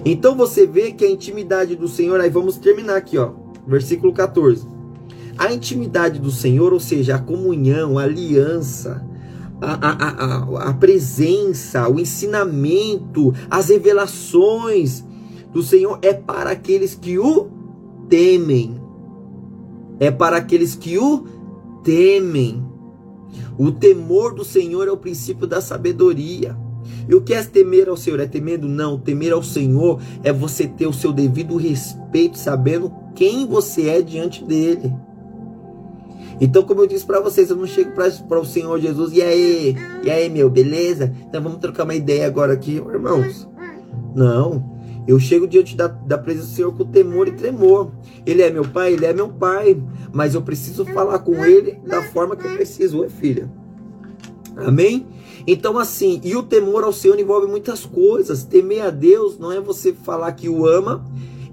Então 0.06 0.36
você 0.36 0.68
vê 0.68 0.92
que 0.92 1.04
a 1.04 1.10
intimidade 1.10 1.76
do 1.76 1.88
Senhor, 1.88 2.22
aí 2.22 2.30
vamos 2.30 2.58
terminar 2.58 2.96
aqui, 2.96 3.18
ó, 3.18 3.32
versículo 3.66 4.14
14. 4.14 4.73
A 5.38 5.52
intimidade 5.52 6.20
do 6.20 6.32
Senhor, 6.32 6.74
ou 6.74 6.80
seja, 6.80 7.16
a 7.16 7.20
comunhão, 7.20 7.98
a 7.98 8.04
aliança, 8.04 9.04
a, 9.62 9.74
a, 9.74 10.10
a, 10.10 10.70
a 10.70 10.74
presença, 10.74 11.90
o 11.90 12.00
ensinamento, 12.00 13.34
as 13.50 13.70
revelações 13.70 15.04
do 15.52 15.64
Senhor 15.64 16.00
é 16.02 16.14
para 16.14 16.52
aqueles 16.52 16.96
que 16.96 17.18
o 17.18 17.50
temem. 18.10 18.82
É 20.00 20.12
para 20.12 20.38
aqueles 20.38 20.76
que 20.76 20.98
o 20.98 21.26
temem. 21.84 22.66
O 23.58 23.72
temor 23.72 24.34
do 24.34 24.44
Senhor 24.44 24.88
é 24.88 24.92
o 24.92 24.98
princípio 24.98 25.48
da 25.48 25.62
sabedoria. 25.62 26.58
E 27.08 27.14
o 27.16 27.22
que 27.22 27.34
é 27.34 27.44
temer 27.44 27.90
ao 27.90 27.98
Senhor? 27.98 28.20
É 28.20 28.28
temendo? 28.28 28.68
Não. 28.68 29.00
Temer 29.00 29.34
ao 29.34 29.44
Senhor 29.44 30.02
é 30.24 30.34
você 30.34 30.68
ter 30.68 30.88
o 30.88 30.94
seu 30.94 31.12
devido 31.12 31.56
respeito, 31.56 32.38
sabendo 32.38 32.92
quem 33.16 33.46
você 33.46 33.90
é 33.90 34.02
diante 34.02 34.44
dele. 34.44 34.94
Então, 36.44 36.62
como 36.62 36.82
eu 36.82 36.88
disse 36.88 37.06
para 37.06 37.22
vocês, 37.22 37.50
eu 37.50 37.56
não 37.56 37.66
chego 37.66 37.92
para 37.92 38.38
o 38.38 38.46
Senhor 38.46 38.78
Jesus, 38.78 39.14
e 39.14 39.22
aí, 39.22 39.78
e 40.04 40.12
aí, 40.12 40.30
meu, 40.30 40.50
beleza? 40.50 41.16
Então 41.22 41.42
vamos 41.42 41.60
trocar 41.60 41.86
uma 41.86 41.96
ideia 41.96 42.28
agora 42.28 42.52
aqui, 42.52 42.76
irmãos. 42.76 43.48
Não. 44.14 44.78
Eu 45.08 45.18
chego 45.22 45.48
diante 45.48 45.74
da, 45.74 45.88
da 45.88 46.18
presença 46.18 46.48
do 46.48 46.54
Senhor 46.54 46.74
com 46.74 46.84
temor 46.84 47.30
e 47.30 47.32
tremor. 47.32 47.92
Ele 48.26 48.42
é 48.42 48.52
meu 48.52 48.68
pai, 48.68 48.92
ele 48.92 49.06
é 49.06 49.14
meu 49.14 49.30
pai. 49.30 49.82
Mas 50.12 50.36
eu 50.36 50.42
preciso 50.42 50.84
falar 50.84 51.20
com 51.20 51.46
ele 51.46 51.80
da 51.88 52.04
forma 52.04 52.36
que 52.36 52.46
eu 52.46 52.54
preciso. 52.56 53.00
Oi, 53.00 53.08
filha. 53.08 53.50
Amém? 54.58 55.08
Então, 55.48 55.80
assim, 55.80 56.20
e 56.26 56.36
o 56.36 56.44
temor 56.44 56.84
ao 56.84 56.92
Senhor 56.92 57.18
envolve 57.18 57.48
muitas 57.48 57.86
coisas. 57.86 58.44
Temer 58.44 58.84
a 58.84 58.90
Deus 58.90 59.40
não 59.40 59.50
é 59.50 59.62
você 59.62 59.94
falar 59.94 60.34
que 60.34 60.50
o 60.50 60.68
ama 60.68 61.06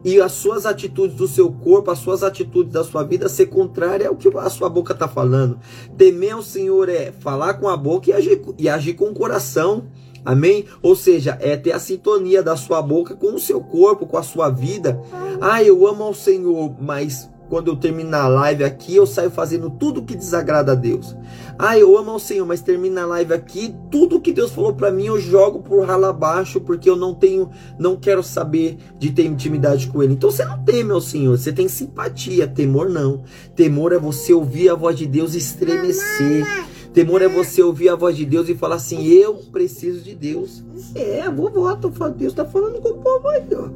e 0.05 0.21
as 0.21 0.33
suas 0.33 0.67
atitudes 0.67 1.17
do 1.17 1.29
seu 1.29 1.51
corpo, 1.51 1.91
as 1.91 1.99
suas 1.99 2.23
atitudes 2.23 2.73
da 2.73 2.85
sua 2.85 3.03
vida 3.03 3.29
ser 3.29 3.47
contrária 3.47 4.09
ao 4.09 4.17
que 4.17 4.29
a 4.29 4.51
sua 4.51 4.69
boca 4.69 4.93
está 4.93 5.07
falando. 5.07 5.59
Temer 5.97 6.35
ao 6.35 6.43
Senhor 6.43 6.89
é 6.89 7.13
falar 7.13 7.55
com 7.55 7.69
a 7.69 7.77
boca 7.77 8.11
e 8.11 8.13
agir, 8.13 8.43
e 8.59 8.69
agir 8.69 8.95
com 8.95 9.07
o 9.07 9.15
coração. 9.15 9.85
Amém? 10.25 10.67
Ou 10.83 10.95
seja, 10.95 11.39
é 11.41 11.57
ter 11.57 11.73
a 11.73 11.79
sintonia 11.79 12.43
da 12.43 12.57
sua 12.57 12.83
boca 12.83 13.15
com 13.15 13.35
o 13.35 13.41
seu 13.41 13.61
corpo, 13.61 14.07
com 14.07 14.19
a 14.19 14.23
sua 14.23 14.51
vida. 14.51 15.01
Ah, 15.41 15.63
eu 15.63 15.87
amo 15.87 16.05
ao 16.05 16.13
Senhor, 16.13 16.75
mas 16.79 17.30
quando 17.51 17.67
eu 17.67 17.77
terminar 17.77 18.23
a 18.23 18.29
live 18.29 18.63
aqui, 18.63 18.95
eu 18.95 19.05
saio 19.05 19.29
fazendo 19.29 19.69
tudo 19.69 20.05
que 20.05 20.15
desagrada 20.15 20.71
a 20.71 20.75
Deus. 20.77 21.17
Ah, 21.59 21.77
eu 21.77 21.99
amo 21.99 22.13
ao 22.13 22.21
Senhor, 22.21 22.47
mas 22.47 22.63
termina 22.63 23.03
a 23.03 23.07
live 23.07 23.35
aqui, 23.35 23.75
tudo 23.91 24.21
que 24.21 24.33
Deus 24.33 24.53
falou 24.53 24.73
para 24.73 24.93
mim 24.93 25.07
eu 25.07 25.19
jogo 25.19 25.59
por 25.59 25.85
rala 25.85 26.11
abaixo, 26.11 26.61
porque 26.61 26.89
eu 26.89 26.95
não 26.95 27.13
tenho, 27.13 27.51
não 27.77 27.97
quero 27.97 28.23
saber 28.23 28.79
de 28.99 29.11
ter 29.11 29.27
intimidade 29.27 29.89
com 29.89 30.01
Ele. 30.01 30.13
Então 30.13 30.31
você 30.31 30.45
não 30.45 30.63
teme 30.63 30.93
ao 30.93 31.01
Senhor, 31.01 31.37
você 31.37 31.53
tem 31.53 31.67
simpatia, 31.67 32.47
temor 32.47 32.89
não. 32.89 33.25
Temor 33.57 33.93
é 33.93 33.99
você 33.99 34.33
ouvir 34.33 34.69
a 34.69 34.77
voz 34.77 34.97
de 34.97 35.07
Deus 35.07 35.35
estremecer. 35.35 36.47
Temor 36.95 37.21
é 37.21 37.29
você 37.29 37.63
ouvir 37.63 37.89
a 37.89 37.97
voz 37.97 38.17
de 38.17 38.25
Deus 38.25 38.49
e 38.49 38.55
falar 38.55 38.77
assim: 38.77 39.07
Eu 39.07 39.35
preciso 39.53 40.03
de 40.03 40.15
Deus. 40.15 40.63
É, 40.95 41.29
vovó, 41.29 41.75
Deus 41.75 42.33
está 42.33 42.45
falando 42.45 42.81
com 42.81 42.91
o 42.91 42.99
povo 42.99 43.29
aí, 43.29 43.45
ó. 43.53 43.69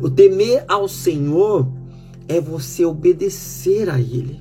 O 0.00 0.08
temer 0.08 0.64
ao 0.66 0.88
Senhor 0.88 1.66
é 2.30 2.40
você 2.40 2.84
obedecer 2.84 3.90
a 3.90 3.98
Ele. 3.98 4.40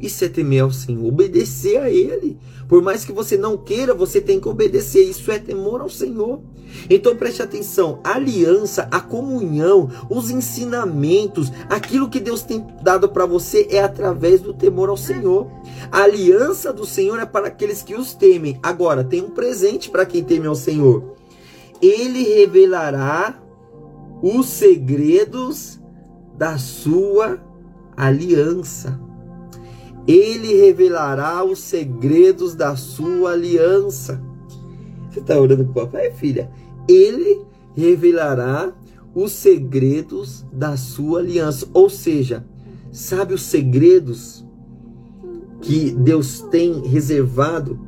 Isso 0.00 0.24
é 0.24 0.28
temer 0.28 0.62
ao 0.62 0.72
Senhor, 0.72 1.06
obedecer 1.06 1.76
a 1.78 1.90
Ele. 1.90 2.38
Por 2.66 2.82
mais 2.82 3.04
que 3.04 3.12
você 3.12 3.36
não 3.36 3.58
queira, 3.58 3.94
você 3.94 4.20
tem 4.20 4.40
que 4.40 4.48
obedecer. 4.48 5.02
Isso 5.04 5.30
é 5.30 5.38
temor 5.38 5.82
ao 5.82 5.88
Senhor. 5.88 6.40
Então 6.88 7.14
preste 7.14 7.42
atenção: 7.42 8.00
a 8.02 8.14
aliança, 8.14 8.88
a 8.90 9.00
comunhão, 9.00 9.90
os 10.10 10.30
ensinamentos, 10.30 11.52
aquilo 11.68 12.08
que 12.08 12.20
Deus 12.20 12.42
tem 12.42 12.66
dado 12.82 13.08
para 13.08 13.26
você 13.26 13.68
é 13.70 13.82
através 13.82 14.40
do 14.40 14.54
temor 14.54 14.88
ao 14.88 14.96
Senhor. 14.96 15.46
A 15.92 16.02
aliança 16.02 16.72
do 16.72 16.86
Senhor 16.86 17.18
é 17.18 17.26
para 17.26 17.48
aqueles 17.48 17.82
que 17.82 17.94
os 17.94 18.14
temem. 18.14 18.58
Agora, 18.62 19.04
tem 19.04 19.22
um 19.22 19.30
presente 19.30 19.90
para 19.90 20.06
quem 20.06 20.24
teme 20.24 20.46
ao 20.46 20.54
Senhor. 20.54 21.16
Ele 21.82 22.22
revelará 22.22 23.38
os 24.22 24.46
segredos 24.46 25.78
da 26.36 26.58
sua 26.58 27.38
aliança. 27.96 29.00
Ele 30.06 30.54
revelará 30.54 31.44
os 31.44 31.58
segredos 31.58 32.54
da 32.54 32.76
sua 32.76 33.32
aliança. 33.32 34.22
Você 35.10 35.20
está 35.20 35.38
orando 35.40 35.64
com 35.64 35.70
o 35.70 35.74
papai, 35.74 36.12
filha? 36.12 36.50
Ele 36.88 37.42
revelará 37.74 38.72
os 39.14 39.32
segredos 39.32 40.44
da 40.52 40.76
sua 40.76 41.20
aliança. 41.20 41.66
Ou 41.72 41.90
seja, 41.90 42.44
sabe 42.92 43.34
os 43.34 43.42
segredos 43.42 44.46
que 45.60 45.90
Deus 45.90 46.42
tem 46.50 46.86
reservado? 46.86 47.80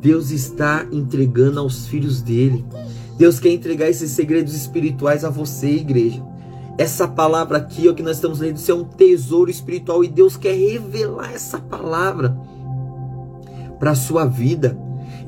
Deus 0.00 0.30
está 0.30 0.86
entregando 0.92 1.58
aos 1.58 1.88
filhos 1.88 2.22
dele. 2.22 2.64
Deus 3.16 3.40
quer 3.40 3.50
entregar 3.50 3.88
esses 3.88 4.12
segredos 4.12 4.54
espirituais 4.54 5.24
a 5.24 5.30
você, 5.30 5.70
igreja. 5.70 6.24
Essa 6.78 7.08
palavra 7.08 7.58
aqui, 7.58 7.88
o 7.88 7.94
que 7.94 8.04
nós 8.04 8.16
estamos 8.18 8.38
lendo, 8.38 8.56
isso 8.56 8.70
é 8.70 8.74
um 8.74 8.84
tesouro 8.84 9.50
espiritual 9.50 10.04
e 10.04 10.08
Deus 10.08 10.36
quer 10.36 10.54
revelar 10.54 11.34
essa 11.34 11.58
palavra 11.58 12.38
para 13.80 13.90
a 13.90 13.96
sua 13.96 14.24
vida. 14.24 14.78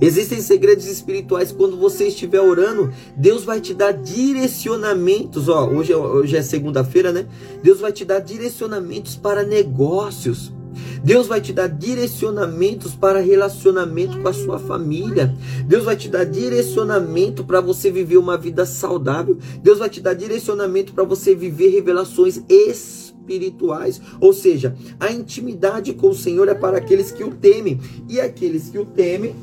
Existem 0.01 0.41
segredos 0.41 0.87
espirituais 0.87 1.51
quando 1.51 1.77
você 1.77 2.07
estiver 2.07 2.41
orando, 2.41 2.93
Deus 3.17 3.45
vai 3.45 3.61
te 3.61 3.75
dar 3.75 3.93
direcionamentos. 3.93 5.49
Ó, 5.49 5.69
hoje, 5.69 5.93
é, 5.93 5.97
hoje 5.97 6.37
é 6.37 6.43
segunda-feira, 6.43 7.13
né? 7.13 7.27
Deus 7.63 7.81
vai 7.81 7.93
te 7.93 8.05
dar 8.05 8.21
direcionamentos 8.21 9.17
para 9.17 9.43
negócios. 9.43 10.53
Deus 11.03 11.27
vai 11.27 11.41
te 11.41 11.53
dar 11.53 11.69
direcionamentos 11.69 12.95
para 12.95 13.21
relacionamento 13.21 14.21
com 14.21 14.29
a 14.29 14.33
sua 14.33 14.59
família. 14.59 15.35
Deus 15.67 15.85
vai 15.85 15.97
te 15.97 16.09
dar 16.09 16.25
direcionamento 16.25 17.45
para 17.45 17.61
você 17.61 17.91
viver 17.91 18.19
uma 18.19 18.37
vida 18.37 18.67
saudável. 18.67 19.39
Deus 19.63 19.79
vai 19.79 19.89
te 19.89 20.01
dar 20.01 20.15
direcionamento 20.15 20.93
para 20.93 21.05
você 21.05 21.35
viver 21.35 21.71
revelações 21.71 22.43
espirituais. 22.49 24.01
Ou 24.21 24.33
seja, 24.33 24.77
a 24.99 25.11
intimidade 25.11 25.93
com 25.95 26.11
o 26.11 26.15
Senhor 26.15 26.49
é 26.49 26.55
para 26.55 26.79
aqueles 26.79 27.11
que 27.11 27.25
o 27.25 27.31
temem. 27.31 27.81
E 28.09 28.21
aqueles 28.21 28.69
que 28.69 28.79
o 28.79 28.85
temem. 28.85 29.35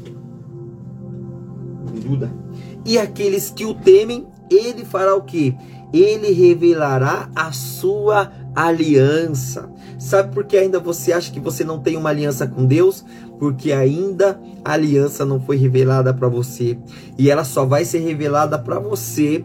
E 2.86 2.98
aqueles 2.98 3.50
que 3.50 3.66
o 3.66 3.74
temem, 3.74 4.26
ele 4.50 4.86
fará 4.86 5.16
o 5.16 5.24
que? 5.24 5.56
Ele 5.94 6.32
revelará 6.32 7.30
a 7.36 7.52
sua 7.52 8.32
aliança. 8.56 9.72
Sabe 9.98 10.34
por 10.34 10.46
que 10.46 10.58
ainda 10.58 10.80
você 10.80 11.14
acha 11.14 11.32
que 11.32 11.40
você 11.40 11.64
não 11.64 11.80
tem 11.80 11.96
uma 11.96 12.10
aliança 12.10 12.46
com 12.46 12.66
Deus? 12.66 13.06
Porque 13.40 13.72
ainda 13.72 14.40
a 14.64 14.74
aliança 14.74 15.26
não 15.26 15.40
foi 15.40 15.58
revelada 15.58 16.14
para 16.14 16.28
você. 16.28 16.78
E 17.18 17.30
ela 17.30 17.44
só 17.44 17.66
vai 17.66 17.86
ser 17.86 18.00
revelada 18.00 18.60
para 18.60 18.80
você 18.80 19.44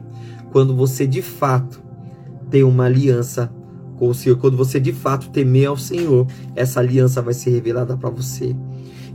quando 0.51 0.75
você 0.75 1.07
de 1.07 1.23
fato 1.23 1.81
tem 2.51 2.63
uma 2.63 2.85
aliança 2.85 3.51
com 3.99 4.09
o 4.09 4.15
Senhor. 4.15 4.37
Quando 4.39 4.57
você 4.57 4.79
de 4.79 4.93
fato 4.93 5.31
temer 5.31 5.69
ao 5.69 5.77
Senhor, 5.77 6.27
essa 6.55 6.81
aliança 6.81 7.23
vai 7.23 7.35
ser 7.35 7.51
revelada 7.51 7.97
para 7.97 8.11
você. 8.11 8.55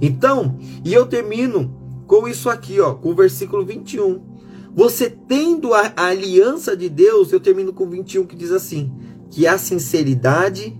Então, 0.01 0.57
e 0.83 0.93
eu 0.93 1.05
termino 1.05 1.75
com 2.07 2.27
isso 2.27 2.49
aqui, 2.49 2.79
ó, 2.79 2.93
com 2.93 3.09
o 3.09 3.15
versículo 3.15 3.65
21. 3.65 4.21
Você 4.77 5.09
tendo 5.09 5.73
a, 5.73 5.91
a 5.97 6.05
aliança 6.09 6.77
de 6.77 6.87
Deus, 6.87 7.31
eu 7.31 7.39
termino 7.39 7.73
com 7.73 7.89
21 7.89 8.27
que 8.27 8.35
diz 8.35 8.51
assim: 8.51 8.91
que 9.31 9.47
a 9.47 9.57
sinceridade 9.57 10.79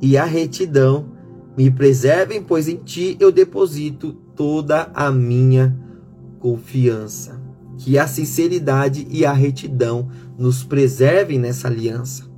e 0.00 0.16
a 0.16 0.24
retidão 0.24 1.10
me 1.58 1.68
preservem, 1.68 2.40
pois 2.40 2.68
em 2.68 2.76
ti 2.76 3.16
eu 3.18 3.32
deposito 3.32 4.12
toda 4.36 4.92
a 4.94 5.10
minha 5.10 5.76
confiança. 6.38 7.42
Que 7.78 7.98
a 7.98 8.06
sinceridade 8.06 9.08
e 9.10 9.26
a 9.26 9.32
retidão 9.32 10.08
nos 10.38 10.62
preservem 10.62 11.36
nessa 11.36 11.66
aliança. 11.66 12.30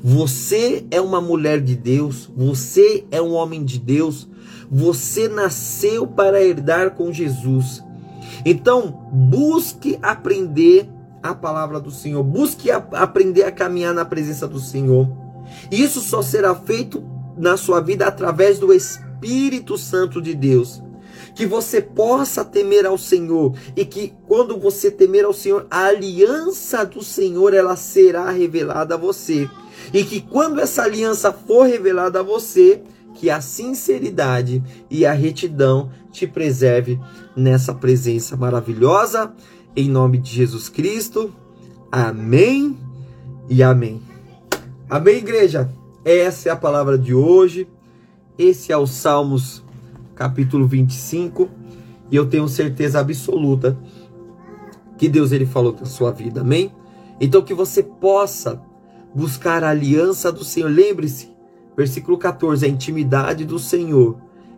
Você 0.00 0.86
é 0.92 1.00
uma 1.00 1.20
mulher 1.20 1.60
de 1.60 1.74
Deus, 1.74 2.30
você 2.36 3.04
é 3.10 3.20
um 3.20 3.32
homem 3.32 3.64
de 3.64 3.80
Deus, 3.80 4.28
você 4.70 5.28
nasceu 5.28 6.06
para 6.06 6.40
herdar 6.40 6.92
com 6.92 7.12
Jesus. 7.12 7.82
Então, 8.44 9.08
busque 9.12 9.98
aprender 10.02 10.88
a 11.22 11.34
palavra 11.34 11.80
do 11.80 11.90
Senhor, 11.90 12.22
busque 12.22 12.70
a, 12.70 12.76
aprender 12.92 13.44
a 13.44 13.52
caminhar 13.52 13.94
na 13.94 14.04
presença 14.04 14.46
do 14.46 14.60
Senhor. 14.60 15.08
Isso 15.70 16.00
só 16.00 16.22
será 16.22 16.54
feito 16.54 17.02
na 17.36 17.56
sua 17.56 17.80
vida 17.80 18.06
através 18.06 18.58
do 18.58 18.72
Espírito 18.72 19.76
Santo 19.76 20.20
de 20.20 20.34
Deus. 20.34 20.82
Que 21.34 21.46
você 21.46 21.82
possa 21.82 22.44
temer 22.44 22.86
ao 22.86 22.96
Senhor 22.96 23.54
e 23.76 23.84
que 23.84 24.14
quando 24.26 24.58
você 24.58 24.90
temer 24.90 25.24
ao 25.24 25.32
Senhor, 25.32 25.66
a 25.70 25.86
aliança 25.86 26.84
do 26.84 27.02
Senhor 27.02 27.52
ela 27.52 27.76
será 27.76 28.30
revelada 28.30 28.94
a 28.94 28.98
você. 28.98 29.48
E 29.92 30.02
que 30.02 30.20
quando 30.20 30.60
essa 30.60 30.82
aliança 30.82 31.32
for 31.32 31.66
revelada 31.66 32.20
a 32.20 32.22
você, 32.22 32.82
que 33.16 33.30
a 33.30 33.40
sinceridade 33.40 34.62
e 34.90 35.04
a 35.06 35.12
retidão 35.12 35.90
te 36.12 36.26
preserve 36.26 37.00
nessa 37.34 37.74
presença 37.74 38.36
maravilhosa, 38.36 39.32
em 39.74 39.88
nome 39.88 40.18
de 40.18 40.30
Jesus 40.30 40.68
Cristo. 40.68 41.34
Amém 41.90 42.78
e 43.48 43.62
amém. 43.62 44.02
Amém, 44.88 45.16
igreja. 45.16 45.68
Essa 46.04 46.50
é 46.50 46.52
a 46.52 46.56
palavra 46.56 46.96
de 46.96 47.14
hoje. 47.14 47.66
Esse 48.38 48.70
é 48.70 48.76
o 48.76 48.86
Salmos 48.86 49.64
capítulo 50.14 50.66
25, 50.66 51.48
e 52.10 52.16
eu 52.16 52.26
tenho 52.26 52.48
certeza 52.48 53.00
absoluta 53.00 53.78
que 54.96 55.08
Deus 55.08 55.30
ele 55.30 55.44
falou 55.44 55.74
com 55.74 55.84
a 55.84 55.86
sua 55.86 56.10
vida. 56.10 56.40
Amém? 56.40 56.72
Então 57.20 57.42
que 57.42 57.52
você 57.52 57.82
possa 57.82 58.62
buscar 59.14 59.62
a 59.62 59.70
aliança 59.70 60.32
do 60.32 60.42
Senhor. 60.42 60.70
Lembre-se, 60.70 61.35
versículo 61.76 62.16
14, 62.16 62.64
a 62.64 62.68
intimidade 62.68 63.44
do 63.44 63.58
Senhor 63.58 64.16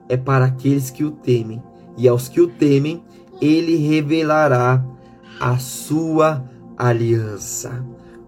é 0.09 0.17
para 0.17 0.47
aqueles 0.47 0.91
que 0.91 1.05
o 1.05 1.11
temem, 1.11 1.63
e 1.97 2.07
aos 2.07 2.29
que 2.29 2.41
o 2.41 2.47
temem, 2.47 3.03
ele 3.41 3.77
revelará 3.77 4.85
a 5.41 5.59
sua 5.59 6.45
aliança. 6.77 7.85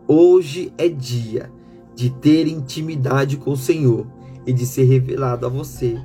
Hoje 0.07 0.72
é 0.76 0.88
dia 0.88 1.50
de 1.94 2.11
ter 2.11 2.46
intimidade 2.48 3.37
com 3.37 3.53
o 3.53 3.57
Senhor 3.57 4.07
e 4.46 4.53
de 4.53 4.66
ser 4.66 4.85
revelado 4.85 5.46
a 5.46 5.48
você 5.48 5.96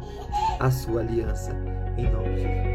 a 0.59 0.69
sua 0.69 1.01
aliança. 1.01 1.55
Em 1.97 2.11
nome 2.11 2.35
de 2.35 2.41
Jesus. 2.41 2.74